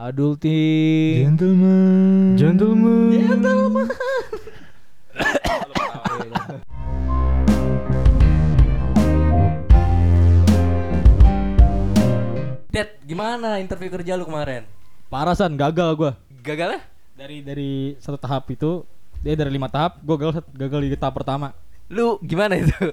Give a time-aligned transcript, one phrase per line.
[0.00, 1.28] Adulting.
[1.28, 2.32] Gentleman.
[2.32, 3.12] Gentleman.
[3.12, 3.84] Gentleman.
[12.72, 14.64] Dad, gimana interview kerja lu kemarin?
[15.12, 16.16] Parah san, gagal gua.
[16.40, 16.88] Gagal ya?
[17.20, 18.88] Dari dari satu tahap itu
[19.20, 21.52] dia dari lima tahap, gua gagal gagal di tahap pertama.
[21.92, 22.72] Lu gimana itu?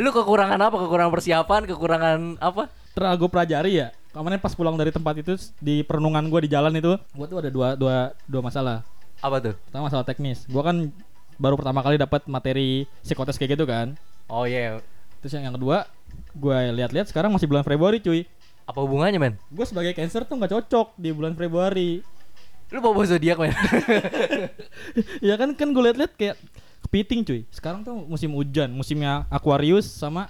[0.00, 0.80] Lu kekurangan apa?
[0.80, 2.72] Kekurangan persiapan, kekurangan apa?
[2.88, 6.72] Setelah gue pelajari ya, kemarin pas pulang dari tempat itu di perenungan gua di jalan
[6.74, 8.86] itu, gua tuh ada dua dua dua masalah.
[9.18, 9.54] Apa tuh?
[9.68, 10.46] Pertama masalah teknis.
[10.46, 10.90] Gua kan
[11.38, 13.94] baru pertama kali dapat materi psikotes kayak gitu kan.
[14.26, 14.82] Oh iya.
[15.22, 15.86] Terus yang, yang kedua,
[16.34, 18.26] gue lihat-lihat sekarang masih bulan Februari cuy.
[18.68, 19.34] Apa hubungannya, men?
[19.48, 22.04] Gue sebagai cancer tuh nggak cocok di bulan Februari.
[22.68, 23.54] Lu bawa zodiak, men.
[25.28, 26.36] ya kan kan gue liat-liat kayak
[26.84, 27.40] kepiting cuy.
[27.48, 30.28] Sekarang tuh musim hujan, musimnya Aquarius sama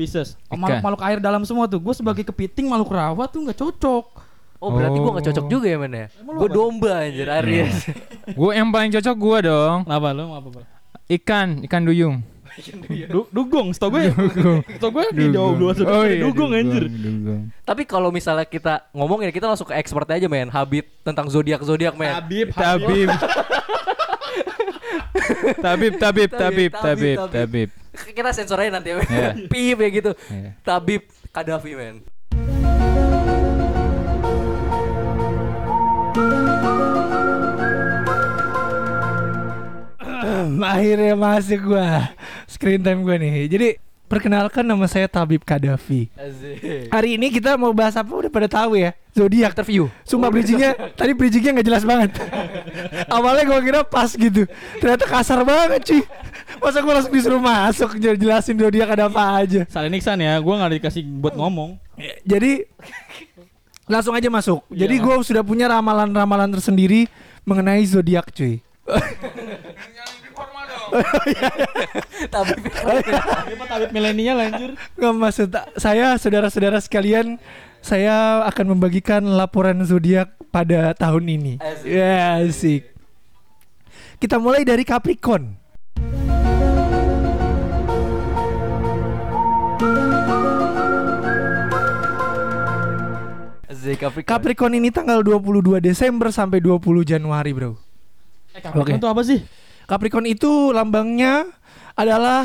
[0.00, 0.32] Pisces.
[0.48, 0.64] Oh, Ikan.
[0.80, 1.76] makhluk-makhluk air dalam semua tuh.
[1.76, 4.04] Gue sebagai kepiting makhluk rawa tuh nggak cocok.
[4.56, 5.28] Oh, berarti gua gak Oh.
[5.32, 6.06] cocok juga ya, men ya?
[6.12, 6.48] Apa?
[6.48, 7.88] domba anjir, Aries.
[8.36, 9.78] Gue yang paling cocok gue dong.
[9.84, 10.60] Kenapa lu mau apa?
[11.06, 12.20] Ikan, ikan duyung.
[13.08, 14.12] Du dugong, setahu gue.
[14.68, 16.92] setahu gue di jauh dua Oh iya, dugong anjir.
[16.92, 17.48] dugong.
[17.62, 20.52] Tapi kalau misalnya kita ngomongin kita langsung ke expert aja, men.
[20.52, 22.12] Habit tentang zodiak-zodiak, men.
[22.12, 23.08] Habib, Tabib.
[25.56, 27.70] tabib, tabib, tabib, Tabib, tabib, tabib.
[27.90, 29.02] Kita sensor aja nanti ya.
[29.02, 29.28] Iya.
[29.52, 30.12] Pip ya gitu.
[30.30, 30.50] Iya.
[30.62, 31.02] Tabib
[31.34, 32.06] Kadafi, men.
[40.60, 42.12] Akhirnya masuk gua
[42.44, 43.68] Screen time gua nih Jadi
[44.10, 46.90] perkenalkan nama saya Tabib Kadafi Asik.
[46.90, 49.90] Hari ini kita mau bahas apa udah pada tahu ya Zodiak Interview.
[50.06, 52.10] Sumpah bridgingnya Tadi bridgingnya nggak jelas banget
[53.14, 54.46] Awalnya gua kira pas gitu
[54.78, 56.02] Ternyata kasar banget cuy
[56.60, 60.54] Masa gua langsung disuruh masuk jel- Jelasin zodiak ada apa aja Saling Iksan ya, gue
[60.54, 61.80] nggak dikasih buat ngomong.
[62.22, 62.68] Jadi
[63.84, 65.02] Langsung aja masuk Jadi Iya.
[65.02, 67.08] gua sudah punya ramalan-ramalan tersendiri
[67.42, 68.60] Mengenai zodiak cuy
[72.26, 72.58] Tabib.
[73.62, 74.70] Tabib milenial anjir.
[74.98, 75.48] Nggak maksud
[75.78, 77.38] saya saudara-saudara sekalian
[77.78, 81.52] saya akan membagikan laporan zodiak pada tahun ini.
[81.62, 81.86] Asik.
[81.86, 82.10] Ya
[82.42, 82.82] asik.
[84.18, 85.54] Kita mulai dari Capricorn.
[93.80, 94.28] Asik, Capricorn.
[94.28, 97.80] Capricorn ini tanggal 22 Desember sampai 20 Januari, Bro.
[98.52, 99.00] Eh, Capricorn Oke.
[99.00, 99.40] tuh apa sih?
[99.88, 101.48] Capricorn itu lambangnya
[101.96, 102.44] adalah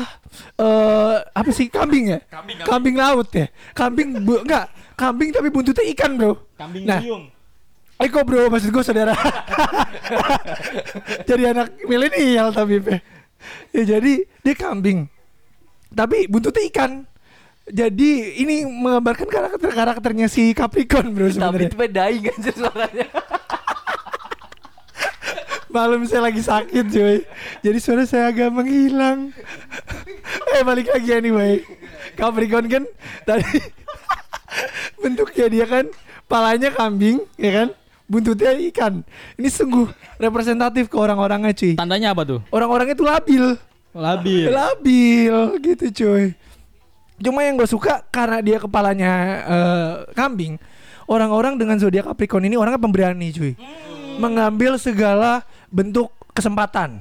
[0.56, 2.18] eh apa sih kambing ya?
[2.64, 3.52] Kambing, laut ya.
[3.76, 6.56] Kambing bu, enggak, kambing tapi buntutnya ikan, Bro.
[6.56, 7.04] Kambing Nah.
[7.04, 7.28] duyung.
[7.96, 9.16] Eko bro, maksud gue saudara
[11.32, 12.76] Jadi anak milenial tapi
[13.72, 15.08] ya, Jadi dia kambing
[15.96, 17.08] Tapi buntutnya ikan
[17.66, 21.66] Jadi ini menggambarkan karakter-karakternya si Capricorn bro sebenarnya.
[21.66, 23.06] itu daing anjir suaranya.
[25.74, 27.26] Malam saya lagi sakit cuy.
[27.66, 29.26] Jadi suara saya agak menghilang.
[30.56, 31.60] Eh balik lagi anyway.
[32.16, 32.84] Capricorn kan
[33.28, 33.44] Tadi
[35.02, 35.84] Bentuknya dia kan
[36.30, 37.68] Palanya kambing Ya kan?
[38.06, 39.02] Buntutnya ikan.
[39.36, 41.74] Ini sungguh representatif ke orang-orangnya cuy.
[41.74, 42.40] Tandanya apa tuh?
[42.54, 43.44] Orang-orangnya tuh labil.
[43.92, 44.48] Labil.
[44.48, 46.45] Labil gitu cuy
[47.18, 49.12] Cuma yang gue suka Karena dia kepalanya
[49.42, 50.60] eh, kambing
[51.04, 53.52] Orang-orang dengan zodiak Capricorn ini Orangnya pemberani cuy
[54.16, 57.00] Mengambil segala bentuk kesempatan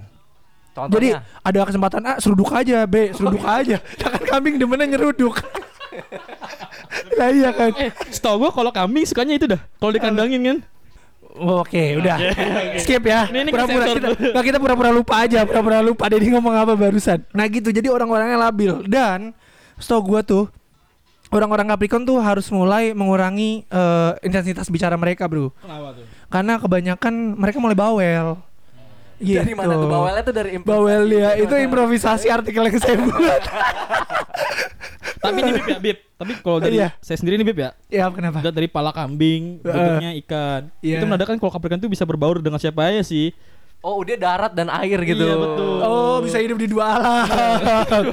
[0.71, 1.19] Jadi Contohnya.
[1.39, 5.35] ada kesempatan A seruduk aja B seruduk aja Ya kan kambing demennya nyeruduk
[7.17, 9.59] Lah iya kan Eh, setahu gua kalau kambing sukanya itu dah.
[9.77, 10.57] Kalau dikandangin kan.
[11.35, 12.15] Oke, udah.
[12.77, 13.27] Skip ya.
[13.27, 17.23] Ini- ini Pura-pura kesensor kita, kita pura-pura lupa aja, pura-pura lupa Dedi ngomong apa barusan.
[17.31, 17.71] Nah, gitu.
[17.71, 19.35] Jadi orang-orangnya labil dan
[19.77, 20.45] setahu gua tuh
[21.33, 25.51] orang-orang Capricorn tuh harus mulai mengurangi eh, intensitas bicara mereka, Bro.
[25.59, 26.05] Kenapa tuh?
[26.31, 28.27] Karena kebanyakan mereka mulai bawel.
[29.15, 29.39] Gitu.
[29.39, 30.75] Dari mana tuh bawelnya tuh dari improvisasi.
[30.75, 33.41] Bawel dia itu improvisasi artikel yang saya buat.
[35.23, 35.97] Tapi ini Bib ya, Bib.
[36.15, 36.89] Tapi kalau dari Iya.
[36.99, 37.71] saya sendiri nih Bib ya.
[37.87, 38.43] ya, kenapa?
[38.43, 40.61] Dari pala kambing, bentuknya ikan.
[40.83, 40.99] Iya.
[40.99, 43.31] Itu menandakan kalau Capricorn tuh bisa berbaur dengan siapa aja sih.
[43.85, 45.21] Oh, dia darat dan air gitu.
[45.21, 45.77] Iya, betul.
[45.85, 47.25] Oh, bisa hidup di dua alam.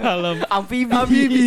[0.05, 0.37] Alam.
[0.61, 0.93] Amfibi.
[0.93, 1.47] Amfibi.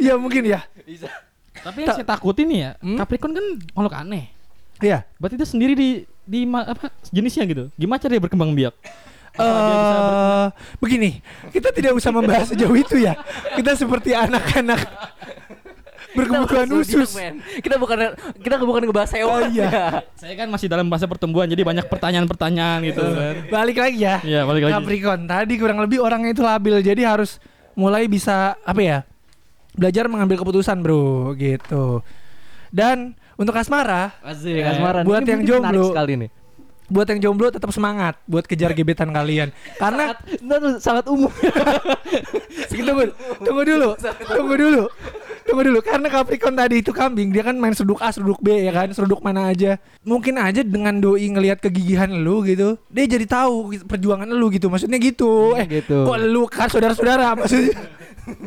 [0.00, 0.64] Iya, mungkin ya.
[0.88, 1.12] Bisa.
[1.60, 2.96] Tapi yang saya takutin nih ya, Hmm?
[2.96, 4.32] Capricorn kan makhluk aneh.
[4.80, 5.04] Iya.
[5.20, 5.88] Berarti itu sendiri di
[6.24, 7.68] di apa jenisnya gitu.
[7.76, 8.72] Gimana cara dia berkembang biak?
[9.38, 10.46] Eh
[10.82, 11.20] begini,
[11.54, 13.14] kita tidak usah membahas sejauh itu ya.
[13.54, 14.80] Kita seperti anak-anak
[16.18, 17.10] berkebutuhan khusus.
[17.62, 17.98] Kita bukan
[18.42, 19.38] kita bukan ngebahas hewan.
[19.38, 19.70] Oh, iya.
[20.20, 23.34] Saya kan masih dalam masa pertumbuhan jadi banyak pertanyaan-pertanyaan gitu kan.
[23.46, 24.16] Balik lagi ya.
[24.20, 24.74] Iya, balik lagi.
[24.74, 27.38] Capricorn tadi kurang lebih orangnya itu labil, jadi harus
[27.72, 28.98] mulai bisa apa ya?
[29.72, 32.02] Belajar mengambil keputusan, Bro, gitu.
[32.68, 35.06] Dan Untuk asmara, Asik, asmara.
[35.06, 35.94] buat Ini yang jomblo.
[35.94, 36.30] sekali nih.
[36.88, 39.54] buat yang jomblo tetap semangat buat kejar gebetan kalian.
[39.78, 41.30] Karena Sangat, sangat umum.
[42.74, 43.04] tunggu,
[43.38, 43.88] tunggu dulu,
[44.26, 44.82] tunggu dulu,
[45.48, 45.80] tunggu dulu.
[45.80, 49.24] Karena Capricorn tadi itu kambing, dia kan main seruduk A, seruduk B ya kan, seruduk
[49.24, 49.80] mana aja.
[50.04, 54.68] Mungkin aja dengan doi ngelihat kegigihan lu gitu, dia jadi tahu perjuangan lu gitu.
[54.68, 55.56] Maksudnya gitu.
[55.56, 56.04] Eh, gitu.
[56.04, 57.72] kok lu kan saudara-saudara maksudnya.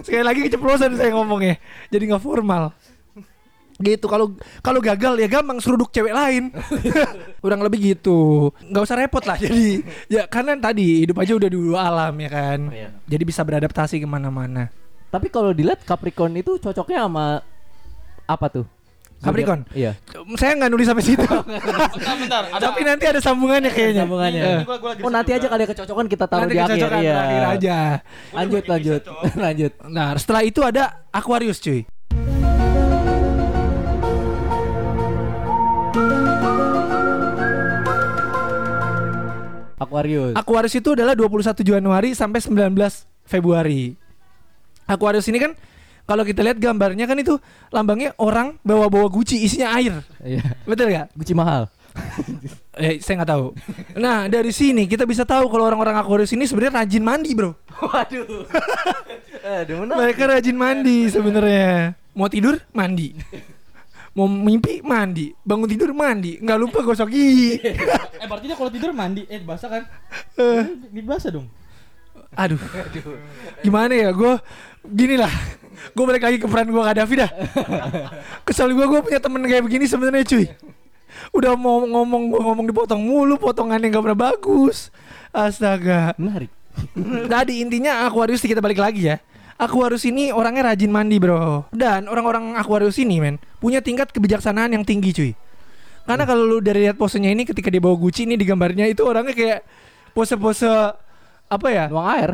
[0.05, 1.57] Sekali lagi keceplosan saya ngomongnya.
[1.89, 2.69] Jadi nggak formal.
[3.81, 6.53] Gitu kalau kalau gagal ya gampang seruduk cewek lain.
[7.41, 8.53] Kurang lebih gitu.
[8.69, 9.81] nggak usah repot lah jadi.
[10.05, 12.59] Ya karena tadi hidup aja udah dulu alam ya kan.
[12.69, 12.89] Iya.
[13.09, 14.69] Jadi bisa beradaptasi ke mana-mana.
[15.11, 17.43] Tapi kalau dilihat Capricorn itu cocoknya sama
[18.23, 18.65] apa tuh?
[19.21, 19.67] Capricorn?
[19.75, 19.93] Iya.
[20.33, 21.21] Saya nggak nulis sampai situ.
[21.29, 22.43] Bentar, bentar.
[22.49, 24.01] Ada Tapi nanti ada sambungannya kayaknya.
[24.07, 24.41] Sambungannya.
[24.41, 26.77] Ini gua- gua lagi Oh nanti aja kali ya kecocokan kita taruh Nanti di akhir.
[26.89, 27.13] Iya.
[27.13, 27.77] terakhir aja.
[28.33, 29.01] Lanjut lanjut
[29.45, 29.71] lanjut.
[29.85, 31.85] Nah, setelah itu ada Aquarius cuy.
[39.81, 40.33] Aquarius.
[40.37, 42.77] Aquarius itu adalah 21 Januari sampai 19
[43.25, 43.97] Februari.
[44.91, 45.51] Aquarius ini kan
[46.03, 47.39] kalau kita lihat gambarnya kan itu
[47.71, 50.03] lambangnya orang bawa-bawa Gucci isinya air.
[50.19, 50.43] Iya.
[50.67, 51.07] Betul gak?
[51.15, 51.71] Gucci mahal.
[52.71, 53.51] Eh, saya nggak tahu.
[53.99, 57.51] Nah, dari sini kita bisa tahu kalau orang-orang Aquarius ini sebenarnya rajin mandi, Bro.
[57.83, 58.47] Waduh.
[59.59, 59.91] Aduh.
[59.91, 61.99] Mereka rajin mandi sebenarnya.
[62.15, 63.11] Mau tidur mandi.
[64.15, 67.59] Mau mimpi mandi, bangun tidur mandi, nggak lupa gosok gigi.
[68.21, 69.83] Eh berarti dia kalau tidur mandi, eh basah kan?
[70.39, 70.63] Eh,
[70.95, 71.47] Ini basah dong.
[72.31, 72.59] Aduh,
[73.59, 74.09] gimana ya?
[74.15, 74.39] Gue
[74.87, 75.31] gini lah,
[75.91, 77.31] gue balik lagi ke peran gue Gaddafi dah.
[78.47, 80.47] Kesel gue, gue punya temen kayak begini sebenarnya cuy.
[81.35, 84.95] Udah mau ngomong, gue ngomong dipotong mulu, potongannya nggak pernah bagus.
[85.35, 86.15] Astaga.
[86.15, 86.51] Menarik.
[87.27, 89.19] Tadi intinya Aquarius kita balik lagi ya.
[89.61, 94.81] Aquarius ini orangnya rajin mandi bro Dan orang-orang Aquarius ini men Punya tingkat kebijaksanaan yang
[94.81, 95.31] tinggi cuy
[96.09, 99.05] Karena kalau lu dari lihat posenya ini ketika dia bawa Gucci ini di gambarnya itu
[99.05, 99.61] orangnya kayak
[100.17, 100.65] pose-pose
[101.51, 101.83] apa ya?
[101.91, 102.31] Nuang air.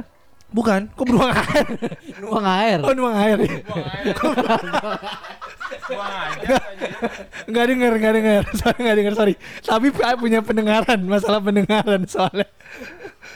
[0.48, 1.68] Bukan, kok beruang air?
[2.24, 2.80] Nuang air.
[2.80, 3.52] Oh nuang air ya?
[7.48, 9.34] Nggak denger, nggak denger Sorry, nggak denger, sorry
[9.64, 12.48] Tapi punya pendengaran, masalah pendengaran soalnya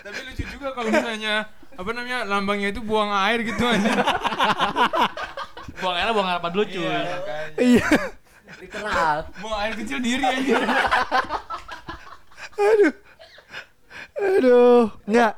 [0.03, 4.05] Tapi lucu juga kalau misalnya apa namanya lambangnya itu buang air gitu aja.
[5.81, 6.85] Buang air buang air apa dulu cuy.
[7.57, 7.87] Iya
[8.61, 9.17] Literal.
[9.41, 10.61] buang air kecil diri aja.
[14.21, 15.33] Aduh, enggak.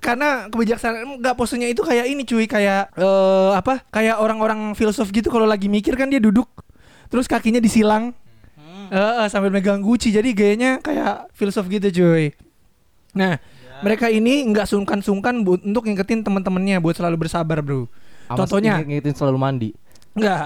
[0.00, 3.84] Karena kebijaksanaan enggak posenya itu kayak ini cuy, kayak eh apa?
[3.92, 6.48] Kayak orang-orang filsuf gitu kalau lagi mikir kan dia duduk
[7.06, 8.16] terus kakinya disilang.
[8.90, 10.10] Eh, eh, sambil megang guci.
[10.10, 12.34] Jadi gayanya kayak filsuf gitu cuy.
[13.14, 13.38] Nah,
[13.80, 17.86] mereka ini enggak sungkan-sungkan bu- untuk ngingetin teman-temannya buat selalu bersabar, Bro.
[18.26, 18.82] Amas Contohnya?
[18.82, 19.70] ngingetin selalu mandi.
[20.10, 20.42] Enggak.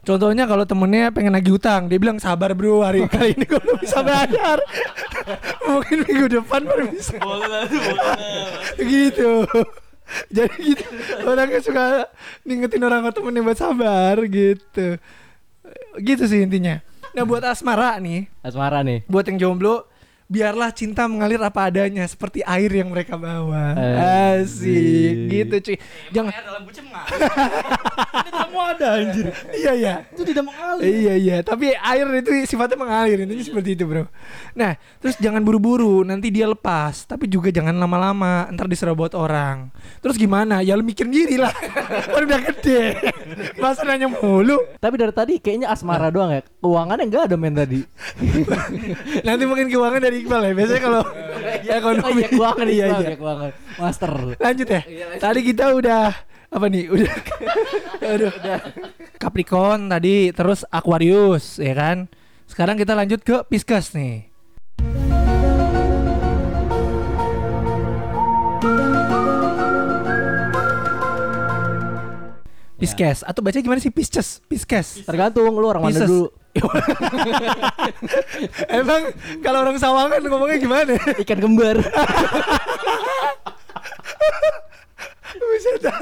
[0.00, 3.78] Contohnya kalau temennya pengen nagih utang, dia bilang sabar bro hari kali ini gue belum
[3.78, 4.58] bisa bayar.
[5.68, 7.20] Mungkin minggu depan baru bisa.
[7.20, 8.32] Boleh boleh
[8.80, 9.44] gitu.
[10.28, 10.84] Jadi gitu
[11.24, 12.08] orangnya suka
[12.44, 14.96] ngingetin orang temennya buat sabar gitu.
[16.00, 16.80] Gitu sih intinya.
[17.14, 19.06] Nah buat asmara nih, Asmara nih.
[19.06, 19.86] buat yang jomblo,
[20.24, 23.76] biarlah cinta mengalir apa adanya seperti air yang mereka bawa.
[24.36, 25.28] Asik.
[25.28, 25.76] Gitu cuy.
[26.10, 27.04] Jangan Air dalam bucin mah.
[28.14, 29.26] Ini tidak mau ada anjir.
[29.52, 29.94] iya iya.
[30.10, 30.82] Itu tidak mengalir.
[30.84, 34.06] Iya iya, tapi air itu sifatnya mengalir intinya seperti itu bro.
[34.54, 37.04] Nah, terus jangan buru-buru, nanti dia lepas.
[37.04, 39.74] Tapi juga jangan lama-lama, ntar diserobot orang.
[39.98, 40.62] Terus gimana?
[40.62, 41.52] Ya lu mikir diri lah.
[42.14, 42.80] Kan udah gede.
[43.58, 44.62] Masa nanya mulu.
[44.78, 46.42] Tapi dari tadi kayaknya asmara doang ya.
[46.62, 47.80] Keuangannya enggak ada men tadi.
[49.26, 50.52] Nanti mungkin keuangan dari Iqbal ya.
[50.54, 51.02] Biasanya kalau
[51.78, 52.04] ekonomi.
[52.04, 53.16] Oh, iya, keuangan iya, iya, iya.
[53.18, 53.50] keuangan.
[53.82, 54.10] Master.
[54.38, 54.80] Lanjut ya.
[55.18, 56.04] Tadi kita udah
[56.54, 56.84] apa nih?
[56.86, 57.12] Udah.
[58.14, 58.32] Aduh.
[59.18, 62.06] Capricorn tadi, terus Aquarius, ya kan?
[62.46, 64.30] Sekarang kita lanjut ke Pisces nih.
[72.74, 74.44] Pisces atau baca gimana sih Pisces?
[74.44, 75.02] Pisces.
[75.08, 76.43] Tergantung lu orang mana dulu.
[78.78, 79.02] Emang
[79.42, 80.94] kalau orang Sawangan ngomongnya gimana?
[81.18, 81.82] Ikan kembar.
[85.84, 86.00] Dah.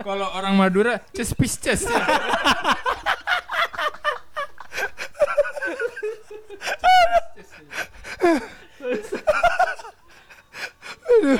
[0.00, 1.36] Kalau orang Madura ces.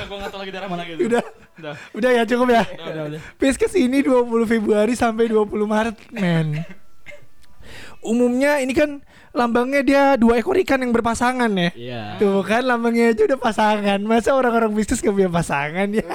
[0.05, 1.09] Gue lagi daerah mana gitu.
[1.09, 1.23] Udah.
[1.55, 1.73] Udah.
[1.95, 2.63] Udah ya cukup ya.
[2.67, 3.21] Udah, udah.
[3.41, 6.61] Pisces ini 20 Februari sampai 20 Maret, men.
[8.05, 9.01] Umumnya ini kan
[9.33, 11.69] lambangnya dia dua ekor ikan yang berpasangan ya.
[11.73, 12.01] Iya.
[12.21, 13.99] Tuh kan lambangnya aja udah pasangan.
[14.05, 16.05] Masa orang-orang bisnis gak punya pasangan ya?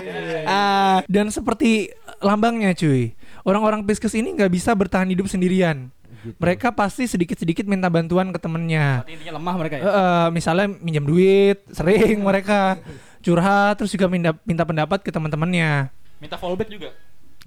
[0.47, 1.90] Ah, dan seperti
[2.23, 3.12] lambangnya cuy.
[3.42, 5.90] Orang-orang Pisces ini nggak bisa bertahan hidup sendirian.
[6.37, 9.00] mereka pasti sedikit-sedikit minta bantuan ke temennya.
[9.00, 9.82] Berarti intinya lemah mereka ya.
[9.88, 12.76] Eh, misalnya minjem duit, sering mereka
[13.25, 15.88] curhat, terus juga minta minta pendapat ke teman-temannya.
[16.20, 16.92] Minta fallback juga.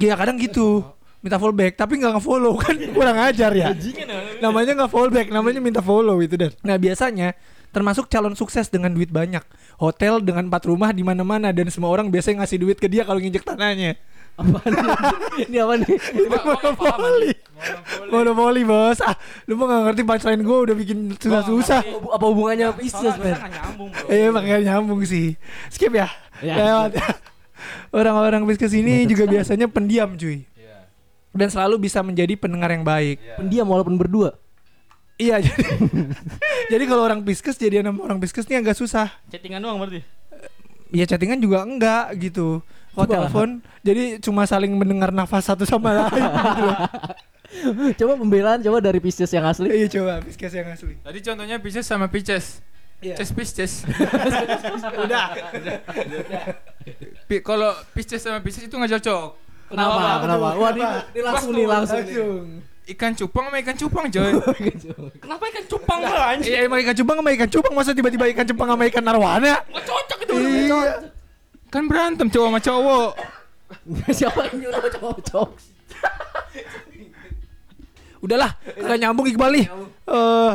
[0.01, 0.81] Iya kadang gitu,
[1.23, 3.71] minta fallback, tapi nggak nge-follow kan kurang ajar ya.
[3.71, 4.05] Ya.
[4.37, 6.51] namanya nggak fallback, namanya minta follow itu dan.
[6.59, 7.31] Nah biasanya
[7.71, 9.41] termasuk calon sukses dengan duit banyak,
[9.79, 13.17] hotel dengan empat rumah di mana-mana dan semua orang biasanya ngasih duit ke dia kalau
[13.17, 13.95] nginjek tanahnya.
[14.33, 15.45] Apaan nih?
[15.45, 15.93] Ini apa nih?
[15.93, 17.31] Itu monopoli.
[18.09, 18.97] Monopoli bos.
[18.99, 19.13] Ah,
[19.45, 21.81] lu mau nggak ngerti punchline gue udah bikin susah-susah.
[21.85, 23.77] Apa- Apa hubungannya bisnis, Soalnya men?
[23.77, 23.85] bro.
[24.09, 25.37] Eh makanya nyambung sih.
[25.69, 26.09] Skip ya.
[26.41, 26.97] Ya, Lewat.
[27.93, 30.49] Orang-orang bisnis ini juga biasanya pendiam cuy.
[31.33, 33.17] Dan selalu bisa menjadi pendengar yang baik.
[33.41, 34.37] Pendiam walaupun berdua.
[35.17, 35.65] Iya jadi
[36.73, 39.13] Jadi kalau orang piskes jadi nama orang piskes ini agak susah.
[39.29, 40.01] Chattingan doang berarti.
[40.93, 42.61] Ya chattingan juga enggak gitu.
[42.93, 43.49] Kalau telepon
[43.81, 46.69] jadi cuma saling mendengar nafas satu sama lain gitu.
[48.01, 49.69] Coba pembelaan coba dari Pisces yang asli.
[49.69, 50.97] Iya coba piskes yang asli.
[51.05, 52.65] Tadi contohnya Pisces sama Pisces.
[53.03, 53.19] Iya.
[53.19, 53.85] Ces Pisces.
[55.05, 55.37] Udah.
[57.45, 59.42] Kalau Pisces sama Pisces itu nggak cocok.
[59.73, 59.97] Kenapa?
[59.97, 60.17] Kenapa?
[60.21, 60.47] Kenapa?
[60.61, 62.01] Wah, ini, ini langsung nih, langsung.
[62.05, 62.13] nih.
[62.13, 62.45] Langsung.
[62.83, 64.31] Ikan cupang sama ikan cupang coy.
[65.23, 66.51] Kenapa ikan cupang bro anjing?
[66.51, 69.63] Iya emang ikan cupang sama ikan cupang masa tiba-tiba ikan cupang sama ikan narwana?
[69.63, 70.33] Nggak cocok itu.
[70.35, 70.79] Iya.
[71.71, 73.11] kan berantem cowok sama cowok.
[74.19, 75.49] Siapa yang nyuruh cowok-cowok?
[78.23, 79.65] Udahlah, kagak nyambung Iqbal nih.
[80.07, 80.53] Eh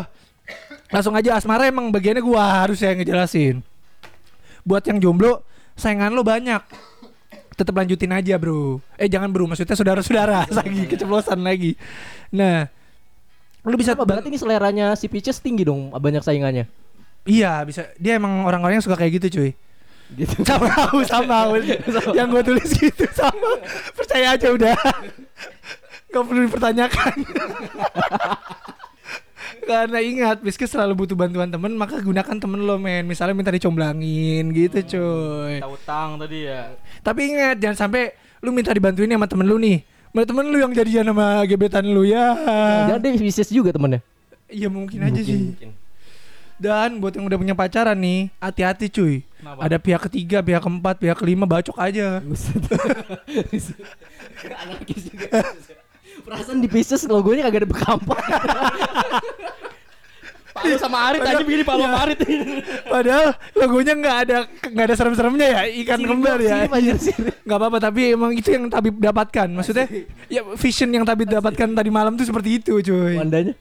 [0.88, 3.60] langsung aja asmara emang bagiannya gua harus saya ngejelasin.
[4.64, 5.44] Buat yang jomblo,
[5.76, 6.60] saingan lo banyak.
[7.58, 8.78] Tetap lanjutin aja, Bro.
[8.94, 11.74] Eh jangan Bro, maksudnya saudara-saudara lagi keceplosan lagi.
[12.30, 12.70] Nah,
[13.66, 16.70] lu bisa Apa berarti ini seleranya si Pisces tinggi dong banyak saingannya.
[17.26, 17.90] Iya, bisa.
[17.98, 19.50] Dia emang orang-orang yang suka kayak gitu, cuy.
[20.14, 20.38] Gitu.
[20.48, 21.60] Sama aku, sama aku.
[22.16, 23.60] yang gue tulis gitu sama.
[23.92, 24.78] Percaya aja udah.
[26.08, 27.14] Gak perlu dipertanyakan.
[29.68, 33.04] Karena ingat, Biskes selalu butuh bantuan temen, maka gunakan temen lo men.
[33.04, 35.60] Misalnya minta dicomblangin gitu cuy.
[35.60, 36.72] Kita utang tadi ya.
[37.04, 39.84] Tapi ingat, jangan sampai lu minta dibantuin sama temen lu nih.
[40.08, 42.32] Sama temen lu yang jadian sama gebetan lu ya.
[42.88, 44.00] Jangan dia Pisces juga temennya.
[44.48, 45.52] Iya mungkin aja sih.
[45.52, 45.76] Mungkin.
[46.58, 49.22] Dan buat yang udah punya pacaran nih, hati-hati cuy.
[49.38, 49.68] Kenapa?
[49.68, 52.18] Ada pihak ketiga, pihak keempat, pihak kelima, bacok aja.
[54.64, 55.54] Anarkis juga.
[56.26, 58.18] Perasaan di Pisces logonya kagak ada bekampak.
[60.58, 62.18] Palu sama Arit aja begini Palu sama Arit.
[62.86, 66.50] Padahal logonya nggak ada nggak ada serem-seremnya ya ikan kembar ya.
[66.62, 67.34] Sirip anjir, sirip.
[67.46, 69.48] Nggak apa-apa tapi emang itu yang Tabib dapatkan.
[69.48, 69.86] Maksudnya
[70.28, 73.16] ya vision yang Tabib dapatkan tadi malam tuh seperti itu cuy.
[73.16, 73.54] Wandanya.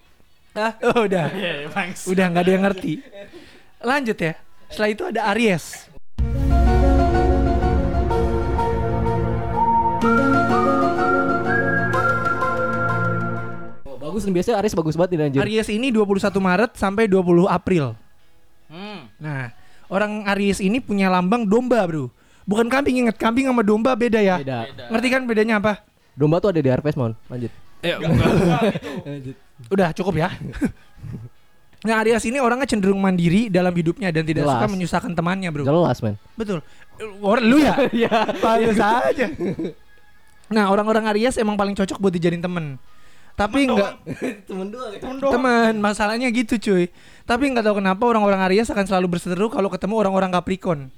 [0.57, 1.29] Ah, oh, udah.
[1.37, 2.09] Iya, thanks.
[2.09, 2.93] Udah nggak ada yang ngerti.
[3.77, 4.33] Lanjut ya.
[4.67, 5.86] Setelah itu ada Aries.
[14.17, 15.39] Bagus nih biasanya Aries bagus banget nih anjir.
[15.45, 17.93] Aries ini 21 Maret sampai 20 April.
[18.65, 19.05] Hmm.
[19.21, 19.53] Nah,
[19.93, 22.09] orang Aries ini punya lambang domba, Bro.
[22.49, 24.41] Bukan kambing, ingat kambing sama domba beda ya.
[24.41, 24.89] Beda.
[24.89, 25.85] Ngerti kan bedanya apa?
[26.17, 27.13] Domba tuh ada di Harvest Moon.
[27.29, 27.53] Lanjut.
[29.73, 30.33] Udah cukup ya.
[31.87, 34.57] nah Aries ini orangnya cenderung mandiri dalam hidupnya dan tidak Jelas.
[34.57, 35.61] suka menyusahkan temannya bro.
[35.61, 36.17] Jelas, men.
[36.33, 36.65] Betul.
[37.21, 37.77] Orang lu ya?
[37.93, 38.33] Iya.
[38.41, 39.29] Pantes aja.
[40.49, 42.81] Nah orang-orang Aries emang paling cocok buat dijadiin temen.
[43.37, 44.01] Tapi enggak
[44.49, 45.29] Temen doang.
[45.29, 46.89] teman masalahnya gitu cuy.
[47.21, 50.89] Tapi nggak tahu kenapa orang-orang Aries akan selalu berseteru kalau ketemu orang-orang Capricorn.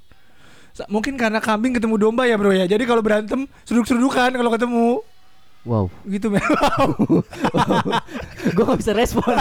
[0.88, 2.63] Mungkin karena kambing ketemu domba ya bro ya.
[2.63, 5.03] Jadi kalau berantem seruduk-serudukan kalau ketemu
[5.67, 5.91] Wow.
[6.08, 6.39] gitu men.
[8.55, 9.36] Gue gak bisa respon.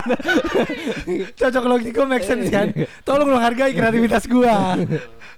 [1.38, 2.74] cocok logika make sense kan
[3.06, 4.74] tolong lo hargai kreativitas gua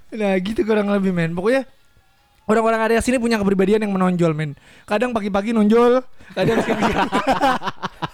[0.09, 1.63] nah gitu kurang lebih men pokoknya
[2.49, 4.57] orang-orang area sini punya kepribadian yang menonjol men
[4.89, 6.01] kadang pagi-pagi nonjol
[6.33, 7.09] kadang siang-siang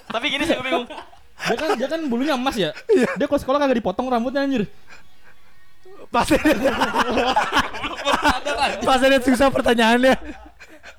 [0.07, 0.87] Tapi gini sih gue bingung.
[1.37, 2.71] Dia kan dia kan bulunya emas ya.
[2.89, 4.65] Dia kalau sekolah kagak dipotong rambutnya anjir.
[6.07, 6.23] pas
[8.87, 10.15] pas ada susah pertanyaannya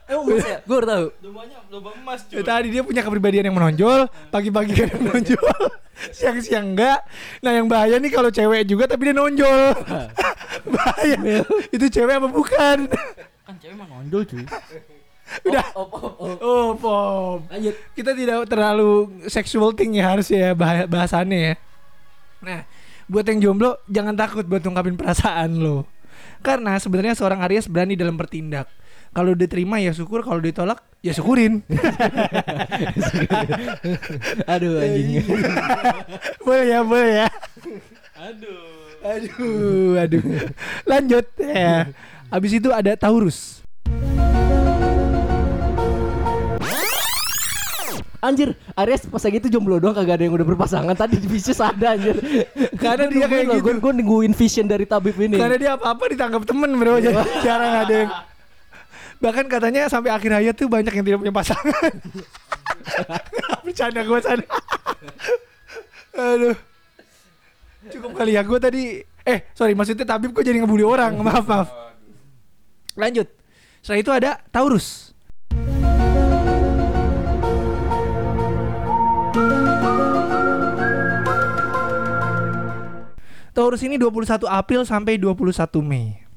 [0.09, 0.17] Ya?
[0.65, 1.07] Gue udah tahu.
[1.21, 5.45] Dombanya domba emas Ya, tadi dia punya kepribadian yang menonjol pagi-pagi kadang nonjol
[6.17, 7.03] siang-siang enggak
[7.43, 9.75] nah yang bahaya nih kalau cewek juga tapi dia nonjol
[10.75, 12.79] bahaya itu cewek apa bukan
[13.45, 14.45] Kan cewek mah nonjol cuy.
[15.49, 17.77] udah Op, op, oh Lanjut.
[17.93, 18.91] kita tidak terlalu
[19.29, 21.55] sexual thing ya harus ya bah- bahasannya ya.
[22.41, 22.61] Nah,
[23.05, 25.85] buat yang jomblo jangan takut buat ungkapin perasaan lo.
[26.41, 28.73] Karena sebenarnya seorang Aries berani dalam bertindak.
[29.17, 31.65] Kalau diterima ya syukur, kalau ditolak ya syukurin.
[34.53, 35.25] Aduh anjing.
[36.47, 37.29] boleh ya, boleh ya.
[38.19, 38.79] Aduh.
[38.99, 40.23] Aduh, aduh.
[40.83, 41.87] Lanjut ya.
[42.29, 43.63] Habis itu ada Taurus.
[48.19, 51.63] Anjir, Aries pas lagi itu jomblo doang kagak ada yang udah berpasangan tadi di Pisces
[51.63, 52.19] ada anjir.
[52.75, 53.63] Karena dia kayak gitu.
[53.63, 55.39] Gue gue nungguin vision dari tabib ini.
[55.39, 57.15] Karena dia apa-apa ditangkap temen bro Jadi
[57.47, 58.11] jarang ada yang
[59.19, 61.93] Bahkan katanya sampai akhir hayat tuh banyak yang tidak punya pasangan.
[63.67, 64.45] Bercanda gue sana
[66.15, 66.57] Aduh.
[67.91, 68.83] Cukup kali ya gue tadi
[69.29, 71.19] Eh sorry maksudnya tabib gue jadi ngebully orang.
[71.19, 71.69] Maaf maaf.
[72.95, 73.27] Lanjut.
[73.83, 75.11] Setelah itu ada Taurus.
[83.59, 86.28] Taurus ini 21 April sampai 21 Mei.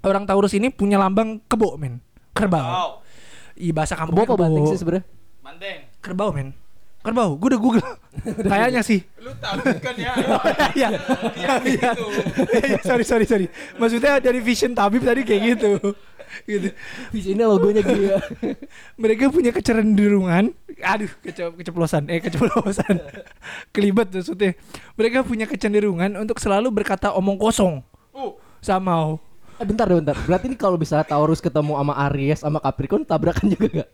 [0.00, 2.00] Orang Taurus ini punya lambang kebo, men.
[2.32, 3.04] Kerbau.
[3.60, 5.04] Iya bahasa kampungnya Kebo apa banting sih sebenarnya?
[5.44, 5.78] Bandeng.
[6.00, 6.48] Kerbau, men.
[7.00, 7.84] Kerbau, gue udah google.
[8.52, 9.00] Kayaknya sih.
[9.20, 10.12] Lu tahu kan ya?
[10.78, 10.88] Iya.
[11.36, 12.04] Iya gitu.
[12.68, 13.46] Iya, sorry, sorry, sorry.
[13.76, 15.96] Maksudnya dari vision tabib tadi kayak gitu.
[16.44, 16.68] gitu.
[17.12, 18.16] Visionnya logonya dia.
[19.00, 23.00] Mereka punya kecenderungan, aduh, kece- keceplosan, eh keceplosan,
[23.72, 24.54] kelibet maksudnya.
[24.94, 27.80] Mereka punya kecenderungan untuk selalu berkata omong kosong.
[28.12, 29.16] Uh, Sama.
[29.60, 30.16] Eh, bentar deh bentar.
[30.24, 33.88] Berarti ini kalau misalnya Taurus ketemu sama Aries sama Capricorn tabrakan juga gak?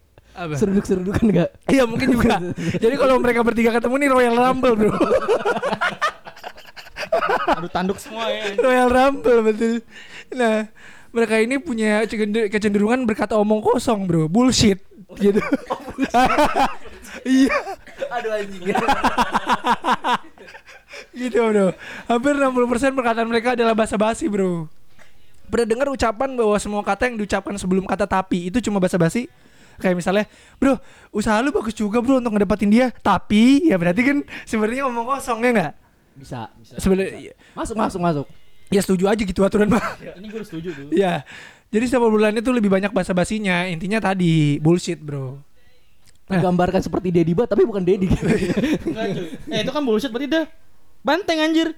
[0.54, 1.50] Seruduk-serudukan gak?
[1.66, 2.38] Iya mungkin juga.
[2.86, 4.92] Jadi kalau mereka bertiga ketemu nih Royal Rumble bro.
[7.56, 8.54] Aduh tanduk semua ya.
[8.54, 9.82] Royal Rumble betul.
[10.30, 10.70] Nah
[11.10, 14.78] mereka ini punya kecender- kecenderungan berkata omong kosong bro, bullshit
[15.18, 15.42] gitu.
[17.26, 17.50] Iya
[18.12, 18.62] Aduh anjing.
[21.10, 21.74] gitu bro.
[22.06, 24.70] Hampir 60% perkataan mereka adalah basa-basi bro.
[25.46, 29.30] Pernah dengar ucapan bahwa semua kata yang diucapkan sebelum kata tapi itu cuma basa-basi?
[29.76, 30.24] Kayak misalnya,
[30.56, 30.80] bro,
[31.12, 35.44] usaha lu bagus juga bro untuk ngedapatin dia, tapi ya berarti kan sebenarnya omong kosong
[35.44, 35.72] ya nggak?
[36.16, 36.80] Bisa, bisa.
[36.80, 38.26] Sebenarnya Masuk, masuk, masuk.
[38.72, 39.84] ya setuju aja gitu aturan mah.
[40.00, 40.88] Ini gue setuju tuh.
[40.90, 41.22] Iya.
[41.68, 43.68] Jadi setiap bulannya tuh lebih banyak bahasa basinya.
[43.68, 45.38] Intinya tadi bullshit, Bro.
[46.26, 46.40] Nah.
[46.40, 48.08] Menggambarkan seperti Dedi tapi bukan Dedi.
[48.10, 48.50] Cuy.
[49.52, 50.46] Eh itu kan bullshit berarti dah.
[51.04, 51.76] Banteng anjir.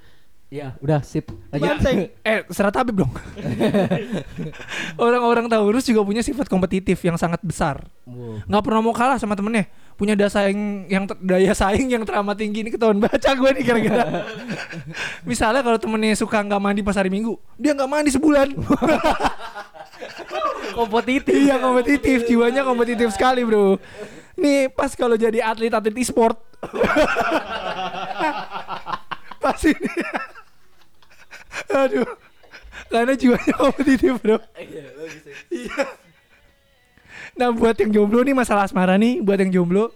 [0.49, 1.29] Iya, udah sip.
[1.53, 1.77] Lanjut.
[1.77, 1.99] Banteng.
[2.29, 3.13] Eh, serah tabib dong.
[5.05, 7.85] Orang-orang Taurus juga punya sifat kompetitif yang sangat besar.
[8.09, 8.41] Wow.
[8.49, 9.69] Nggak pernah mau kalah sama temennya.
[10.01, 14.05] Punya daya saing yang daya saing yang teramat tinggi ini ketahuan baca gue nih kira-kira.
[15.29, 18.49] Misalnya kalau temennya suka nggak mandi pas hari Minggu, dia nggak mandi sebulan.
[20.77, 21.35] Kompetitif.
[21.35, 23.77] iya kompetitif, jiwanya kompetitif sekali bro.
[24.39, 26.39] Nih pas kalau jadi atlet atlet e-sport,
[29.43, 29.91] pas ini,
[31.73, 32.09] aduh,
[32.89, 34.39] karena jiwanya kompetitif bro.
[35.53, 35.85] Iya.
[37.39, 39.95] Nah buat yang jomblo nih masalah asmara nih, buat yang jomblo.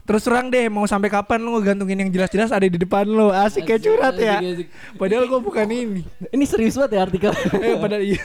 [0.00, 3.62] Terus terang deh mau sampai kapan lo ngegantungin yang jelas-jelas ada di depan lo Asik
[3.64, 4.68] kayak curhat ya Asik, asik.
[4.98, 7.30] Padahal gue bukan ini Ini serius banget ya artikel.
[7.62, 8.18] eh pada iya.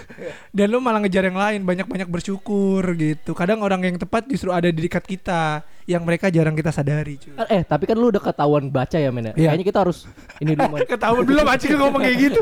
[0.50, 3.32] Dan lu malah ngejar yang lain, banyak-banyak bersyukur gitu.
[3.34, 7.38] Kadang orang yang tepat justru ada di dekat kita yang mereka jarang kita sadari, cuy.
[7.46, 9.30] eh, tapi kan lu udah ketahuan baca ya, men.
[9.30, 9.34] ya?
[9.38, 9.50] Iya.
[9.54, 9.98] Kayaknya kita harus
[10.42, 10.76] ini dulu.
[10.98, 12.40] Ketahuan belum aja ngomong kayak gitu.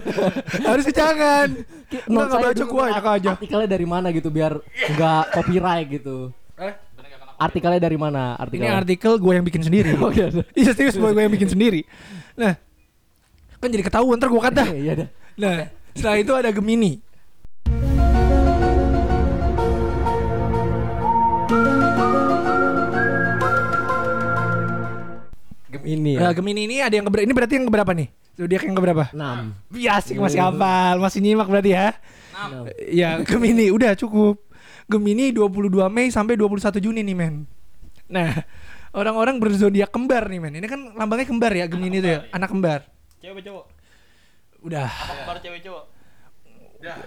[0.63, 1.47] Harusnya jangan.
[1.91, 3.29] Saya baca gua enak aja.
[3.35, 6.31] Artikelnya dari mana gitu biar enggak copyright gitu.
[7.37, 8.35] Artikelnya dari mana?
[8.35, 8.73] Ini Artikelnya.
[8.77, 9.89] artikel gue yang bikin sendiri.
[10.03, 10.43] Oh, iya, iya.
[10.53, 11.81] Iya serius gue yang bikin sendiri.
[12.35, 12.57] Nah,
[13.57, 14.63] kan jadi ketahuan ntar gue kata.
[14.83, 15.09] Iya dah.
[15.39, 15.55] Nah,
[15.93, 17.01] setelah itu ada Gemini.
[25.73, 26.35] Gemini Nah, ya.
[26.37, 27.25] Gemini ini ada yang keberapa?
[27.25, 28.07] Ini berarti yang keberapa nih?
[28.33, 29.03] Zodiak yang keberapa?
[29.13, 29.77] 6.
[29.77, 31.87] Iya asik masih hafal, masih nyimak berarti ya.
[32.89, 34.41] Ya Gemini udah cukup.
[34.85, 37.35] Gemini 22 Mei sampai 21 Juni nih men.
[38.07, 38.43] Nah
[38.91, 40.53] orang-orang berzodiak kembar nih men.
[40.59, 42.85] Ini kan lambangnya kembar ya Gemini itu ya, anak kembar.
[43.19, 43.65] Cewek cowok.
[44.63, 45.83] Udah, Kembar cewek cowok.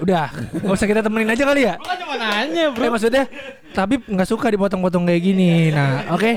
[0.01, 0.33] udah.
[0.57, 1.77] Gak usah kita temenin aja kali ya.
[1.77, 2.89] Lu kan cuma nanya, Eh Bro.
[2.89, 3.29] maksudnya,
[3.77, 5.69] tapi nggak suka dipotong-potong kayak gini.
[5.69, 6.33] Nah, oke.